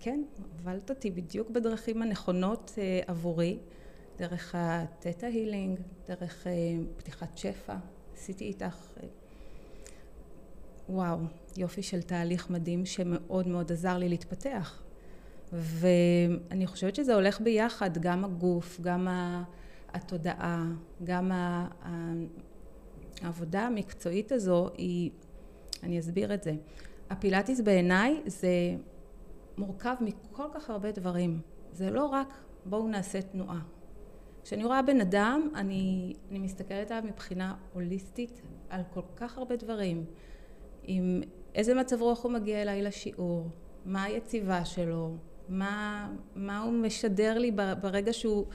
[0.01, 0.23] כן,
[0.59, 3.59] הובלת אותי בדיוק בדרכים הנכונות אה, עבורי.
[4.19, 6.53] דרך התטא הילינג, דרך אה,
[6.97, 7.75] פתיחת שפע,
[8.15, 9.09] עשיתי איתך אה,
[10.89, 11.19] וואו,
[11.57, 14.83] יופי של תהליך מדהים שמאוד מאוד עזר לי להתפתח.
[15.53, 19.09] ואני חושבת שזה הולך ביחד, גם הגוף, גם
[19.93, 20.65] התודעה,
[21.05, 21.33] גם
[23.23, 25.11] העבודה המקצועית הזו היא,
[25.83, 26.55] אני אסביר את זה.
[27.11, 28.49] הפילאטיס בעיניי זה
[29.59, 31.41] מורכב מכל כך הרבה דברים.
[31.73, 32.29] זה לא רק
[32.65, 33.61] בואו נעשה תנועה.
[34.45, 40.05] כשאני רואה בן אדם, אני, אני מסתכלת עליו מבחינה הוליסטית על כל כך הרבה דברים.
[40.83, 41.23] עם
[41.55, 43.49] איזה מצב רוח הוא מגיע אליי לשיעור,
[43.85, 45.17] מה היציבה שלו,
[45.49, 48.47] מה, מה הוא משדר לי ברגע שהוא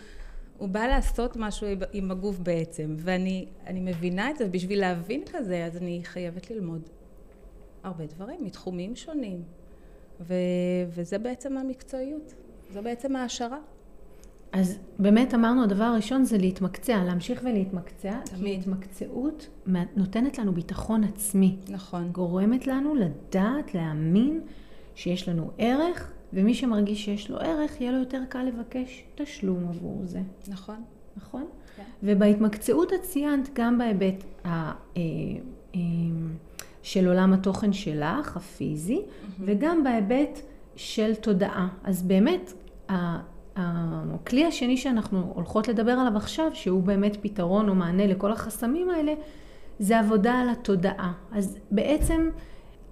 [0.57, 2.95] הוא בא לעשות משהו עם הגוף בעצם.
[2.97, 3.45] ואני
[3.81, 6.89] מבינה את זה, בשביל להבין כזה, אז אני חייבת ללמוד
[7.83, 9.43] הרבה דברים מתחומים שונים.
[10.21, 10.33] ו,
[10.89, 12.33] וזה בעצם המקצועיות,
[12.69, 13.59] זו בעצם ההשערה.
[14.51, 18.19] אז באמת אמרנו, הדבר הראשון זה להתמקצע, להמשיך ולהתמקצע.
[18.23, 18.43] תמיד.
[18.43, 19.47] כי התמקצעות
[19.95, 21.57] נותנת לנו ביטחון עצמי.
[21.69, 22.09] נכון.
[22.11, 24.41] גורמת לנו לדעת, להאמין
[24.95, 30.01] שיש לנו ערך, ומי שמרגיש שיש לו ערך, יהיה לו יותר קל לבקש תשלום עבור
[30.03, 30.21] זה.
[30.47, 30.83] נכון.
[31.17, 31.45] נכון?
[31.75, 31.83] כן.
[32.03, 34.49] ובהתמקצעות את ציינת גם בהיבט ה...
[34.49, 34.71] אה,
[35.75, 35.79] אה,
[36.81, 39.41] של עולם התוכן שלך, הפיזי, mm-hmm.
[39.45, 40.39] וגם בהיבט
[40.75, 41.67] של תודעה.
[41.83, 42.53] אז באמת,
[43.59, 49.13] הכלי השני שאנחנו הולכות לדבר עליו עכשיו, שהוא באמת פתרון או מענה לכל החסמים האלה,
[49.79, 51.13] זה עבודה על התודעה.
[51.31, 52.29] אז בעצם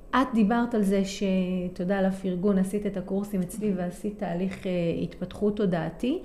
[0.10, 4.72] את דיברת על זה שתודה על הפרגון, עשית את הקורסים אצלי ועשית תהליך אה,
[5.04, 6.22] התפתחות תודעתי.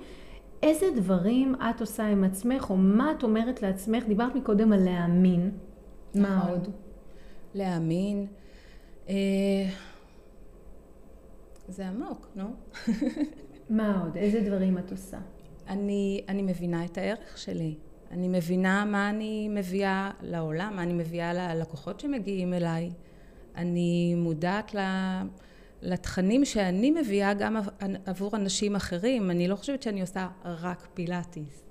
[0.63, 4.03] איזה דברים את עושה עם עצמך, או מה את אומרת לעצמך?
[4.07, 5.51] דיברת מקודם על להאמין.
[6.15, 6.49] מה נכון.
[6.49, 6.67] עוד?
[7.53, 8.27] להאמין.
[9.09, 9.15] אה,
[11.67, 12.45] זה עמוק, נו.
[13.69, 14.17] מה עוד?
[14.17, 15.17] איזה דברים את עושה?
[15.67, 17.75] אני, אני מבינה את הערך שלי.
[18.11, 22.91] אני מבינה מה אני מביאה לעולם, מה אני מביאה ללקוחות שמגיעים אליי.
[23.55, 24.75] אני מודעת
[25.81, 27.57] לתכנים שאני מביאה גם
[28.05, 29.31] עבור אנשים אחרים.
[29.31, 31.63] אני לא חושבת שאני עושה רק פילאטיס.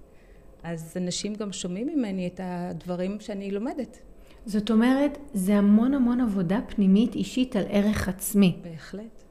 [0.62, 3.98] אז אנשים גם שומעים ממני את הדברים שאני לומדת.
[4.46, 8.58] זאת אומרת, זה המון המון עבודה פנימית אישית על ערך עצמי.
[8.62, 9.21] בהחלט.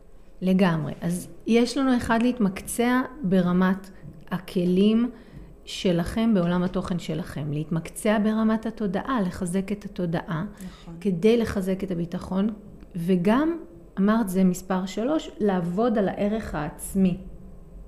[0.42, 0.94] לגמרי.
[1.02, 3.90] אז יש לנו אחד להתמקצע ברמת
[4.32, 5.10] הכלים
[5.66, 7.52] שלכם בעולם התוכן שלכם.
[7.52, 10.96] להתמקצע ברמת התודעה, לחזק את התודעה, נכון.
[11.02, 12.50] כדי לחזק את הביטחון,
[12.96, 13.58] וגם,
[14.00, 17.18] אמרת זה מספר שלוש, לעבוד על הערך העצמי.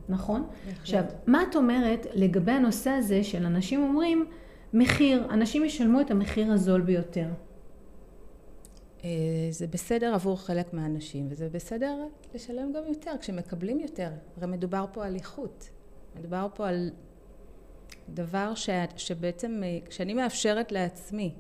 [0.09, 0.43] נכון?
[0.65, 0.81] בהחלט.
[0.81, 4.25] עכשיו, מה את אומרת לגבי הנושא הזה של אנשים אומרים,
[4.73, 7.27] מחיר, אנשים ישלמו את המחיר הזול ביותר.
[9.03, 9.09] אה,
[9.49, 11.95] זה בסדר עבור חלק מהאנשים, וזה בסדר
[12.35, 14.09] לשלם גם יותר, כשמקבלים יותר.
[14.37, 15.69] הרי מדובר פה על איכות.
[16.15, 16.89] מדובר פה על
[18.09, 18.69] דבר ש...
[18.97, 21.33] שבעצם, אה, כשאני מאפשרת לעצמי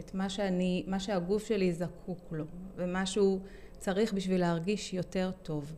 [0.00, 2.44] את מה שאני, מה שהגוף שלי זקוק לו,
[2.76, 3.40] ומה שהוא
[3.78, 5.74] צריך בשביל להרגיש יותר טוב,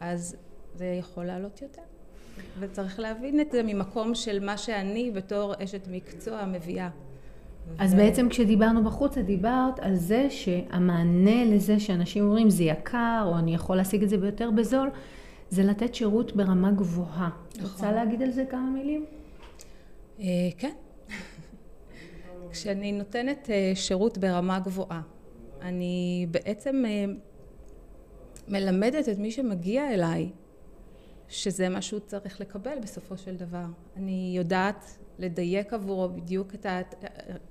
[0.00, 0.36] אז
[0.74, 1.82] זה יכול לעלות יותר.
[2.58, 6.90] וצריך להבין את זה ממקום של מה שאני בתור אשת מקצוע מביאה.
[7.78, 7.96] אז ו...
[7.96, 13.54] בעצם כשדיברנו בחוץ, את דיברת על זה שהמענה לזה שאנשים אומרים זה יקר, או אני
[13.54, 14.90] יכול להשיג את זה ביותר בזול,
[15.50, 17.30] זה לתת שירות ברמה גבוהה.
[17.56, 17.70] נכון.
[17.70, 19.04] רוצה להגיד על זה כמה מילים?
[20.20, 20.26] אה,
[20.58, 20.72] כן.
[22.50, 25.00] כשאני נותנת אה, שירות ברמה גבוהה,
[25.62, 27.04] אני בעצם אה,
[28.48, 30.30] מלמדת את מי שמגיע אליי
[31.28, 33.64] שזה מה שהוא צריך לקבל בסופו של דבר.
[33.96, 36.80] אני יודעת לדייק עבורו בדיוק את ה...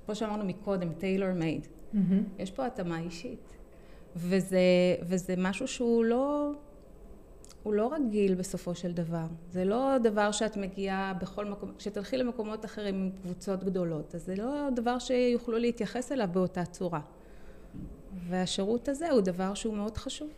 [0.06, 1.66] כמו שאמרנו מקודם, טיילור מייד.
[1.66, 1.98] Mm-hmm.
[2.38, 3.54] יש פה התאמה אישית.
[4.16, 4.58] וזה,
[5.02, 6.52] וזה משהו שהוא לא...
[7.62, 9.26] הוא לא רגיל בסופו של דבר.
[9.50, 14.36] זה לא דבר שאת מגיעה בכל מקום, כשתלכי למקומות אחרים עם קבוצות גדולות, אז זה
[14.36, 17.00] לא דבר שיוכלו להתייחס אליו באותה צורה.
[18.28, 20.30] והשירות הזה הוא דבר שהוא מאוד חשוב.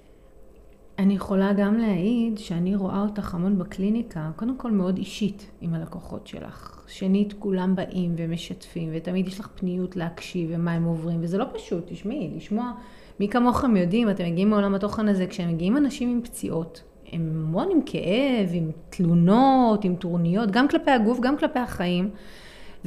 [0.99, 6.27] אני יכולה גם להעיד שאני רואה אותך המון בקליניקה, קודם כל מאוד אישית עם הלקוחות
[6.27, 6.85] שלך.
[6.87, 11.85] שנית, כולם באים ומשתפים, ותמיד יש לך פניות להקשיב ומה הם עוברים, וזה לא פשוט,
[11.87, 12.73] תשמעי, לשמוע,
[13.21, 16.83] מי כמוכם יודעים, אתם מגיעים מעולם התוכן הזה, כשהם מגיעים אנשים עם פציעות,
[17.13, 22.11] הם המון עם כאב, עם תלונות, עם טורניות, גם כלפי הגוף, גם כלפי החיים.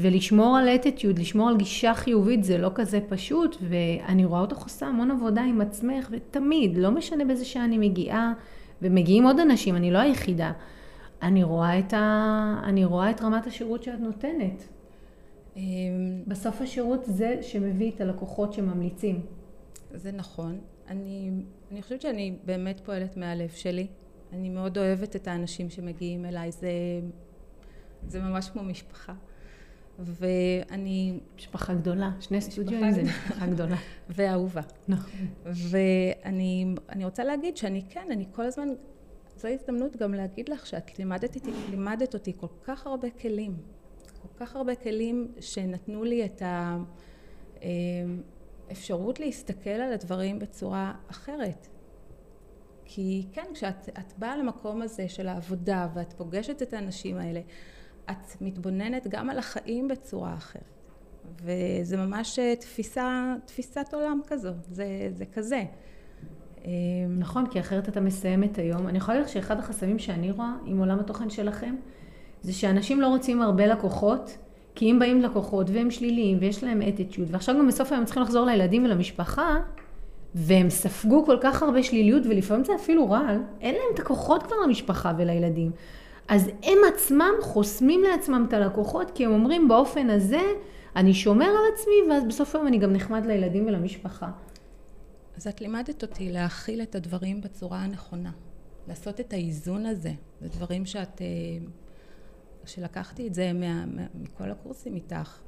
[0.01, 4.87] ולשמור על אטיטיוד, לשמור על גישה חיובית זה לא כזה פשוט, ואני רואה אותך עושה
[4.87, 8.33] המון עבודה עם עצמך, ותמיד, לא משנה באיזה שעה אני מגיעה,
[8.81, 10.51] ומגיעים עוד אנשים, אני לא היחידה.
[11.21, 12.61] אני רואה את, ה...
[12.63, 14.63] אני רואה את רמת השירות שאת נותנת.
[15.55, 15.61] אמ,
[16.27, 19.21] בסוף השירות זה שמביא את הלקוחות שממליצים.
[19.93, 20.59] זה נכון.
[20.87, 21.31] אני,
[21.71, 23.87] אני חושבת שאני באמת פועלת מהלב שלי.
[24.33, 26.71] אני מאוד אוהבת את האנשים שמגיעים אליי, זה,
[28.07, 29.13] זה ממש כמו משפחה.
[29.99, 31.19] ואני...
[31.35, 33.75] משפחה גדולה, שני סטודיו זה משפחה גדולה.
[34.15, 34.61] ואהובה.
[34.87, 35.11] נכון.
[35.45, 38.67] ואני רוצה להגיד שאני כן, אני כל הזמן,
[39.37, 41.37] זו הזדמנות גם להגיד לך שאת לימדת,
[41.69, 43.57] לימדת אותי כל כך הרבה כלים.
[44.21, 46.41] כל כך הרבה כלים שנתנו לי את
[48.69, 51.67] האפשרות להסתכל על הדברים בצורה אחרת.
[52.85, 57.41] כי כן, כשאת באה למקום הזה של העבודה ואת פוגשת את האנשים האלה,
[58.11, 60.63] את מתבוננת גם על החיים בצורה אחרת.
[61.43, 65.63] וזה ממש אה, תפיסה, תפיסת עולם כזו, זה, זה כזה.
[66.65, 66.71] אמ,
[67.17, 68.87] נכון, כי אחרת אתה מסיים את היום.
[68.87, 71.75] אני יכולה להגיד לך שאחד החסמים שאני רואה עם עולם התוכן שלכם,
[72.41, 74.37] זה שאנשים לא רוצים הרבה לקוחות,
[74.75, 78.45] כי אם באים לקוחות והם שליליים ויש להם אטיטיוד, ועכשיו גם בסוף היום צריכים לחזור
[78.45, 79.57] לילדים ולמשפחה,
[80.35, 84.55] והם ספגו כל כך הרבה שליליות, ולפעמים זה אפילו רעל, אין להם את הכוחות כבר
[84.65, 85.71] למשפחה ולילדים.
[86.29, 90.41] אז הם עצמם חוסמים לעצמם את הלקוחות, כי הם אומרים באופן הזה,
[90.95, 94.31] אני שומר על עצמי, ואז בסוף היום אני גם נחמד לילדים ולמשפחה.
[95.37, 98.31] אז את לימדת אותי להכיל את הדברים בצורה הנכונה,
[98.87, 100.11] לעשות את האיזון הזה.
[100.41, 101.27] זה דברים שאת, אה,
[102.65, 105.39] שלקחתי את זה מה, מכל הקורסים איתך.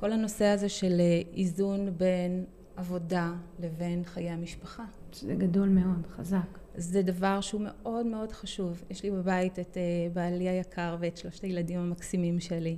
[0.00, 2.44] כל הנושא הזה של אה, איזון בין
[2.76, 4.84] עבודה לבין חיי המשפחה.
[5.12, 6.58] זה גדול מאוד, חזק.
[6.76, 8.84] זה דבר שהוא מאוד מאוד חשוב.
[8.90, 12.76] יש לי בבית את אה, בעלי היקר ואת שלושת הילדים המקסימים שלי.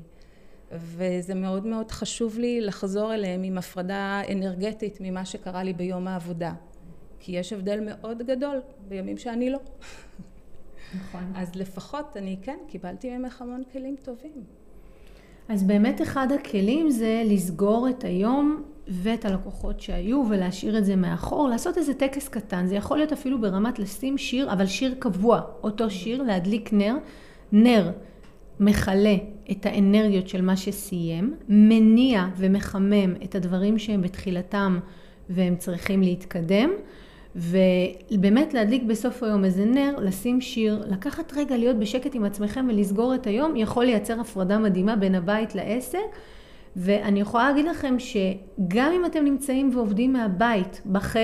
[0.72, 6.55] וזה מאוד מאוד חשוב לי לחזור אליהם עם הפרדה אנרגטית ממה שקרה לי ביום העבודה.
[7.20, 9.59] כי יש הבדל מאוד גדול בימים שאני לא.
[10.94, 11.33] נכון.
[11.40, 14.44] אז לפחות אני כן, קיבלתי ממך המון כלים טובים.
[15.48, 21.49] אז באמת אחד הכלים זה לסגור את היום ואת הלקוחות שהיו ולהשאיר את זה מאחור,
[21.49, 25.90] לעשות איזה טקס קטן, זה יכול להיות אפילו ברמת לשים שיר, אבל שיר קבוע, אותו
[25.90, 26.97] שיר, להדליק נר,
[27.53, 27.90] נר
[28.61, 29.16] מכלה
[29.51, 34.79] את האנרגיות של מה שסיים, מניע ומחמם את הדברים שהם בתחילתם
[35.31, 36.71] והם צריכים להתקדם,
[37.37, 43.14] ובאמת להדליק בסוף היום איזה נר, לשים שיר, לקחת רגע להיות בשקט עם עצמכם ולסגור
[43.14, 45.99] את היום, יכול לייצר הפרדה מדהימה בין הבית לעסק.
[46.76, 51.16] ואני יכולה להגיד לכם שגם אם אתם נמצאים ועובדים מהבית, בח...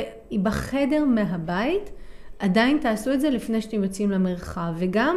[0.42, 1.90] בחדר מהבית,
[2.38, 4.74] עדיין תעשו את זה לפני שאתם יוצאים למרחב.
[4.76, 5.16] וגם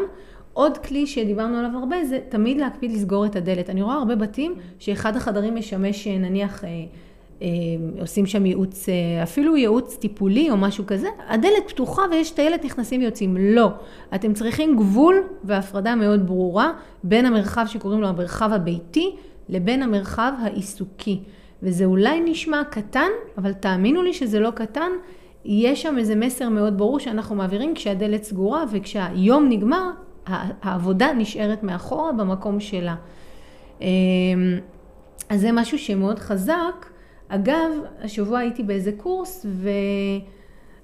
[0.53, 3.69] עוד כלי שדיברנו עליו הרבה זה תמיד להקפיד לסגור את הדלת.
[3.69, 6.63] אני רואה הרבה בתים שאחד החדרים משמש נניח...
[6.63, 6.69] אה,
[7.41, 7.47] אה,
[7.99, 13.01] עושים שם ייעוץ, אה, אפילו ייעוץ טיפולי או משהו כזה, הדלת פתוחה ויש טיילת נכנסים
[13.01, 13.37] ויוצאים.
[13.39, 13.69] לא.
[14.15, 16.71] אתם צריכים גבול והפרדה מאוד ברורה
[17.03, 19.15] בין המרחב שקוראים לו המרחב הביתי
[19.51, 21.19] לבין המרחב העיסוקי.
[21.63, 24.91] וזה אולי נשמע קטן, אבל תאמינו לי שזה לא קטן.
[25.45, 29.89] יש שם איזה מסר מאוד ברור שאנחנו מעבירים כשהדלת סגורה וכשהיום נגמר,
[30.61, 32.95] העבודה נשארת מאחורה במקום שלה.
[33.81, 33.87] אמ,
[35.29, 36.85] אז זה משהו שמאוד חזק.
[37.27, 39.45] אגב, השבוע הייתי באיזה קורס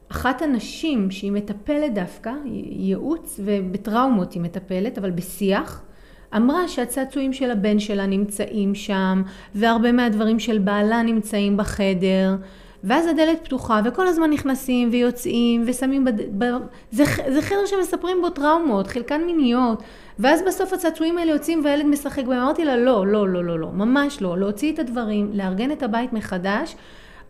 [0.10, 5.84] ואחת הנשים שהיא מטפלת דווקא, ייעוץ ובטראומות היא מטפלת, אבל בשיח,
[6.36, 9.22] אמרה שהצעצועים של הבן שלה נמצאים שם,
[9.56, 12.36] והרבה מהדברים של בעלה נמצאים בחדר,
[12.84, 16.44] ואז הדלת פתוחה, וכל הזמן נכנסים ויוצאים, ושמים בד...
[16.44, 16.46] ב...
[16.92, 19.84] זה, זה חדר שמספרים בו טראומות, חלקן מיניות,
[20.20, 22.40] ואז בסוף הצעצועים האלה יוצאים והילד משחק בהם.
[22.40, 26.14] אמרתי לה, לא, לא, לא, לא, לא, ממש לא, להוציא את הדברים, לארגן את הבית
[26.14, 26.76] מחדש.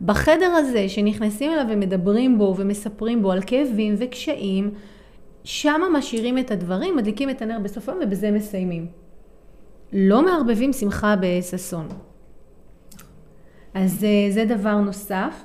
[0.02, 4.72] בחדר הזה שנכנסים אליו ומדברים בו ומספרים בו על כאבים וקשיים,
[5.48, 8.88] שם משאירים את הדברים, מדליקים את הנר בסוף היום ובזה מסיימים.
[9.94, 11.88] לא מערבבים שמחה בששון.
[13.74, 15.44] אז אה, זה דבר נוסף.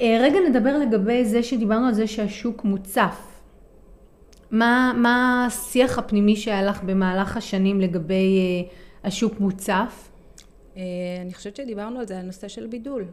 [0.00, 3.40] אה, רגע נדבר לגבי זה שדיברנו על זה שהשוק מוצף.
[4.50, 8.70] מה, מה השיח הפנימי שהיה לך במהלך השנים לגבי אה,
[9.04, 10.08] השוק מוצף?
[10.76, 13.04] אני חושבת שדיברנו על זה, הנושא של בידול.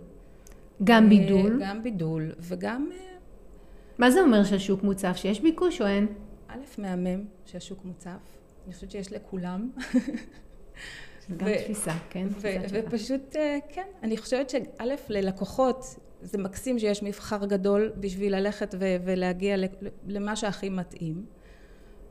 [0.83, 1.59] גם בידול.
[1.61, 2.89] גם בידול, וגם,
[3.97, 5.17] מה זה אומר שהשוק מוצף?
[5.17, 6.07] שיש ביקוש או אין?
[6.49, 8.37] א', מהמם שהשוק מוצף.
[8.65, 9.71] אני חושבת שיש לכולם.
[11.37, 12.27] גם תפיסה, כן?
[12.71, 18.95] ופשוט, אה, כן, אני חושבת שא', ללקוחות, זה מקסים שיש מבחר גדול בשביל ללכת ו-
[19.05, 19.55] ולהגיע
[20.07, 21.25] למה שהכי מתאים.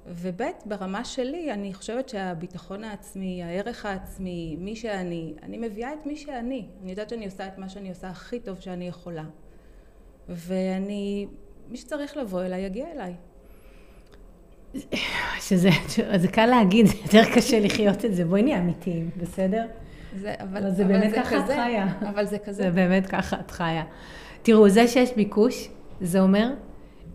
[0.07, 6.17] וב', ברמה שלי, אני חושבת שהביטחון העצמי, הערך העצמי, מי שאני, אני מביאה את מי
[6.17, 6.69] שאני.
[6.83, 9.25] אני יודעת שאני עושה את מה שאני עושה הכי טוב שאני יכולה.
[10.29, 11.27] ואני,
[11.69, 13.15] מי שצריך לבוא אליי, יגיע אליי.
[15.41, 15.71] שזה,
[16.17, 18.25] זה קל להגיד, זה יותר קשה לחיות את זה.
[18.25, 19.67] בואי נהיה אמיתיים, בסדר?
[20.17, 21.87] זה, אבל, אבל זה אבל באמת ככה את כזה, חיה.
[22.01, 22.63] אבל זה כזה.
[22.63, 23.85] זה באמת ככה את חיה.
[24.43, 25.69] תראו, זה שיש ביקוש,
[26.01, 26.51] זה אומר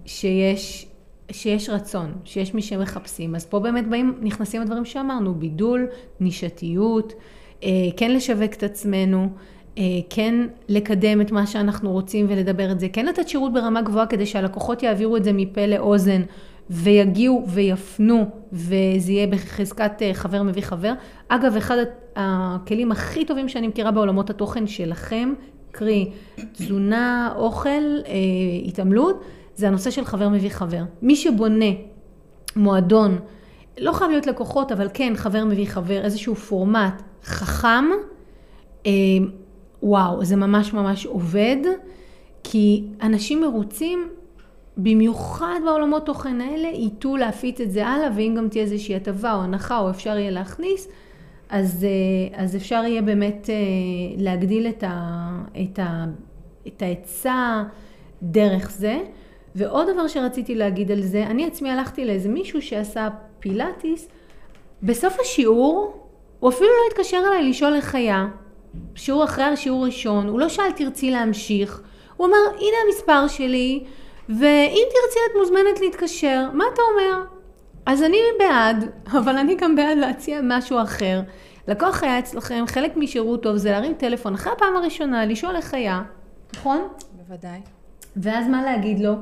[0.05, 0.87] שיש,
[1.31, 3.35] שיש רצון, שיש מי שמחפשים.
[3.35, 5.87] אז פה באמת באים, נכנסים הדברים שאמרנו, בידול,
[6.19, 7.13] נישתיות,
[7.63, 9.29] אה, כן לשווק את עצמנו,
[9.77, 10.35] אה, כן
[10.69, 14.83] לקדם את מה שאנחנו רוצים ולדבר את זה, כן לתת שירות ברמה גבוהה כדי שהלקוחות
[14.83, 16.21] יעבירו את זה מפה לאוזן.
[16.69, 20.93] ויגיעו ויפנו, וזה יהיה בחזקת אה, חבר מביא חבר.
[21.27, 21.77] אגב, אחד
[22.15, 25.33] הכלים הכי טובים שאני מכירה בעולמות התוכן שלכם,
[25.71, 26.11] קרי
[26.51, 28.13] תזונה, אוכל, אה,
[28.65, 29.23] התעמלות,
[29.55, 30.83] זה הנושא של חבר מביא חבר.
[31.01, 31.65] מי שבונה
[32.55, 33.19] מועדון,
[33.77, 37.85] לא חייב להיות לקוחות, אבל כן חבר מביא חבר, איזשהו פורמט חכם,
[38.85, 38.91] אה,
[39.83, 41.57] וואו, זה ממש ממש עובד,
[42.43, 44.09] כי אנשים מרוצים
[44.77, 49.41] במיוחד בעולמות תוכן האלה, ייטו להפיץ את זה הלאה, ואם גם תהיה איזושהי הטבה או
[49.41, 50.87] הנחה או אפשר יהיה להכניס,
[51.49, 53.55] אז, אה, אז אפשר יהיה באמת אה,
[54.17, 55.29] להגדיל את, ה,
[55.61, 56.05] את, ה,
[56.67, 57.63] את ההיצע
[58.23, 58.99] דרך זה.
[59.55, 63.09] ועוד דבר שרציתי להגיד על זה, אני עצמי הלכתי לאיזה מישהו שעשה
[63.39, 64.07] פילאטיס,
[64.83, 66.03] בסוף השיעור,
[66.39, 68.27] הוא אפילו לא התקשר אליי לשאול איך היה.
[68.95, 71.81] שיעור אחרי השיעור ראשון, הוא לא שאל תרצי להמשיך,
[72.17, 73.83] הוא אמר הנה המספר שלי,
[74.29, 77.23] ואם תרצי את מוזמנת להתקשר, מה אתה אומר?
[77.85, 81.21] אז אני בעד, אבל אני גם בעד להציע משהו אחר.
[81.67, 86.01] לקוח היה אצלכם, חלק משירות טוב זה להרים טלפון אחרי הפעם הראשונה, לשאול איך היה,
[86.55, 86.87] נכון?
[87.11, 87.59] בוודאי.
[88.15, 89.13] ואז מה להגיד לו?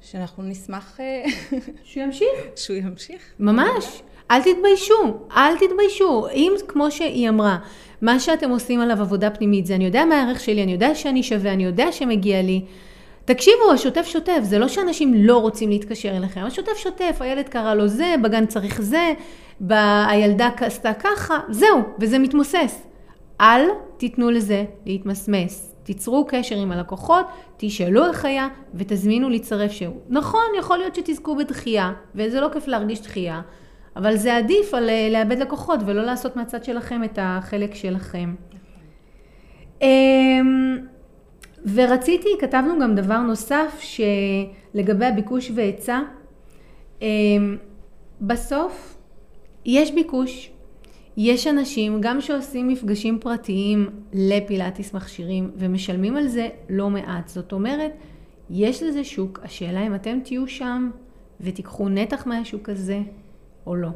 [0.00, 1.24] שאנחנו נשמח אה,
[1.84, 2.28] שהוא ימשיך.
[2.56, 3.22] שהוא ימשיך.
[3.38, 4.02] ממש.
[4.30, 6.26] אל תתביישו, אל תתביישו.
[6.32, 7.58] אם, כמו שהיא אמרה,
[8.02, 11.22] מה שאתם עושים עליו עבודה פנימית זה אני יודע מה הערך שלי, אני יודע שאני
[11.22, 12.64] שווה, אני יודע שמגיע לי.
[13.34, 17.88] תקשיבו, השוטף שוטף, זה לא שאנשים לא רוצים להתקשר אליכם, השוטף שוטף, הילד קרא לו
[17.88, 19.12] זה, בגן צריך זה,
[19.60, 22.86] ב- הילדה עשתה ככה, זהו, וזה מתמוסס.
[23.40, 23.62] אל
[23.96, 25.74] תיתנו לזה להתמסמס.
[25.82, 27.26] תיצרו קשר עם הלקוחות,
[27.56, 29.96] תשאלו איך היה ותזמינו להצטרף שהוא.
[30.08, 33.40] נכון, יכול להיות שתזכו בדחייה, וזה לא כיף להרגיש דחייה,
[33.96, 38.34] אבל זה עדיף על אה, לאבד לקוחות ולא לעשות מהצד שלכם את החלק שלכם.
[41.74, 46.00] ורציתי, כתבנו גם דבר נוסף שלגבי הביקוש והיצע.
[47.02, 47.56] אמ,
[48.20, 48.96] בסוף
[49.64, 50.50] יש ביקוש,
[51.16, 57.28] יש אנשים גם שעושים מפגשים פרטיים לפילאטיס מכשירים ומשלמים על זה לא מעט.
[57.28, 57.92] זאת אומרת,
[58.50, 60.90] יש לזה שוק, השאלה אם אתם תהיו שם
[61.40, 63.00] ותיקחו נתח מהשוק הזה
[63.66, 63.88] או לא.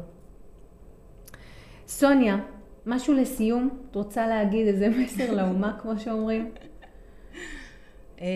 [1.87, 2.37] סוניה,
[2.85, 3.69] משהו לסיום?
[3.91, 6.49] את רוצה להגיד איזה מסר לאומה, כמו שאומרים?
[8.21, 8.27] אה,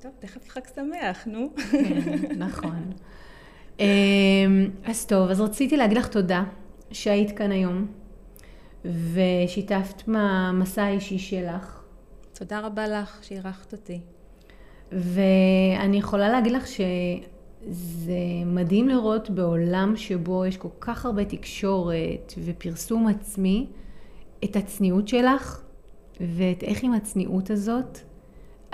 [0.00, 1.50] טוב, תכף חג שמח, נו.
[1.70, 2.92] כן, נכון.
[3.80, 6.44] אמ, אז טוב, אז רציתי להגיד לך תודה
[6.90, 7.86] שהיית כאן היום
[8.84, 11.82] ושיתפת מהמסע האישי שלך.
[12.32, 14.00] תודה רבה לך שאירחת אותי.
[14.92, 23.06] ואני יכולה להגיד לך שזה מדהים לראות בעולם שבו יש כל כך הרבה תקשורת ופרסום
[23.06, 23.66] עצמי,
[24.44, 25.62] את הצניעות שלך
[26.20, 27.98] ואת איך עם הצניעות הזאת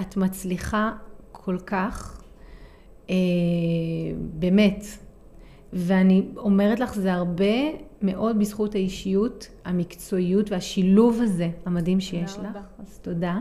[0.03, 0.93] את מצליחה
[1.33, 2.23] כל כך,
[3.11, 3.15] אה,
[4.19, 4.85] באמת.
[5.73, 7.55] ואני אומרת לך, זה הרבה
[8.03, 12.49] מאוד בזכות האישיות, המקצועיות והשילוב הזה המדהים שיש רבה.
[12.51, 12.57] לך.
[12.79, 13.39] אז תודה.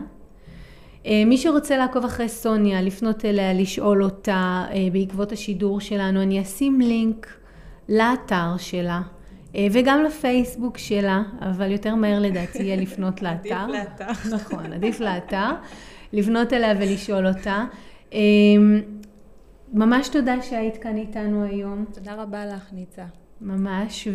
[1.06, 6.42] אה, מי שרוצה לעקוב אחרי סוניה, לפנות אליה, לשאול אותה אה, בעקבות השידור שלנו, אני
[6.42, 7.26] אשים לינק
[7.88, 9.00] לאתר שלה.
[9.56, 13.54] אה, וגם לפייסבוק שלה, אבל יותר מהר לדעתי יהיה לפנות לאתר.
[13.54, 14.34] עדיף לאתר.
[14.34, 15.50] נכון, עדיף לאתר.
[16.12, 17.64] לפנות אליה ולשאול אותה.
[18.14, 18.18] אה,
[19.72, 21.84] ממש תודה שהיית כאן איתנו היום.
[21.94, 23.04] תודה רבה לך, ניצה.
[23.40, 24.08] ממש,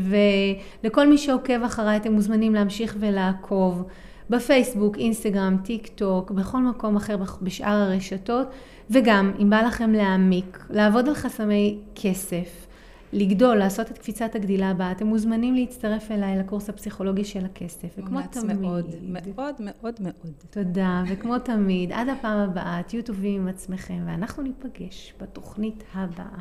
[0.83, 3.83] ולכל מי שעוקב אחריי, אתם מוזמנים להמשיך ולעקוב.
[4.29, 8.47] בפייסבוק, אינסטגרם, טיק טוק, בכל מקום אחר בשאר הרשתות,
[8.89, 12.66] וגם אם בא לכם להעמיק, לעבוד על חסמי כסף,
[13.13, 17.87] לגדול, לעשות את קפיצת הגדילה הבאה, אתם מוזמנים להצטרף אליי לקורס הפסיכולוגי של הכסף.
[17.97, 18.57] וכמו תמיד...
[18.57, 20.33] מאוד, מאוד, מאוד, מאוד.
[20.49, 26.39] תודה, וכמו תמיד, עד הפעם הבאה, תהיו טובים עם עצמכם, ואנחנו ניפגש בתוכנית הבאה.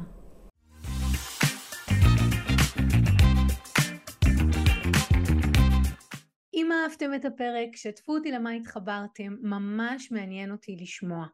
[6.55, 11.27] אם אהבתם את הפרק, שתפו אותי למה התחברתם, ממש מעניין אותי לשמוע.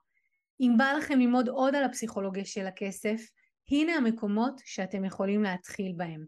[0.61, 3.21] אם בא לכם ללמוד עוד על הפסיכולוגיה של הכסף,
[3.71, 6.25] הנה המקומות שאתם יכולים להתחיל בהם.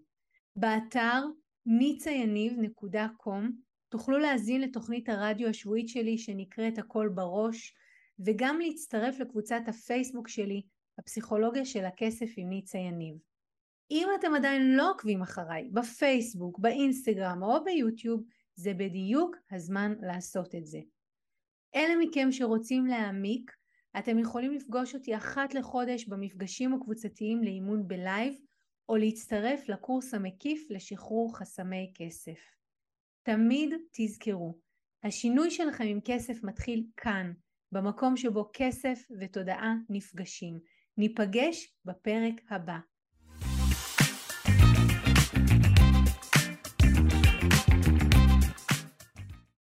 [0.56, 1.22] באתר
[1.66, 3.50] ניצayaniv.com
[3.88, 7.74] תוכלו להזין לתוכנית הרדיו השבועית שלי שנקראת הכל בראש
[8.26, 10.62] וגם להצטרף לקבוצת הפייסבוק שלי
[10.98, 13.16] הפסיכולוגיה של הכסף עם ניצה יניב.
[13.90, 18.22] אם אתם עדיין לא עוקבים אחריי בפייסבוק, באינסטגרם או ביוטיוב
[18.54, 20.80] זה בדיוק הזמן לעשות את זה.
[21.74, 23.50] אלה מכם שרוצים להעמיק
[23.98, 28.34] אתם יכולים לפגוש אותי אחת לחודש במפגשים הקבוצתיים לאימון בלייב
[28.88, 32.38] או להצטרף לקורס המקיף לשחרור חסמי כסף.
[33.22, 34.58] תמיד תזכרו,
[35.04, 37.32] השינוי שלכם עם כסף מתחיל כאן,
[37.72, 40.58] במקום שבו כסף ותודעה נפגשים.
[40.98, 42.78] ניפגש בפרק הבא.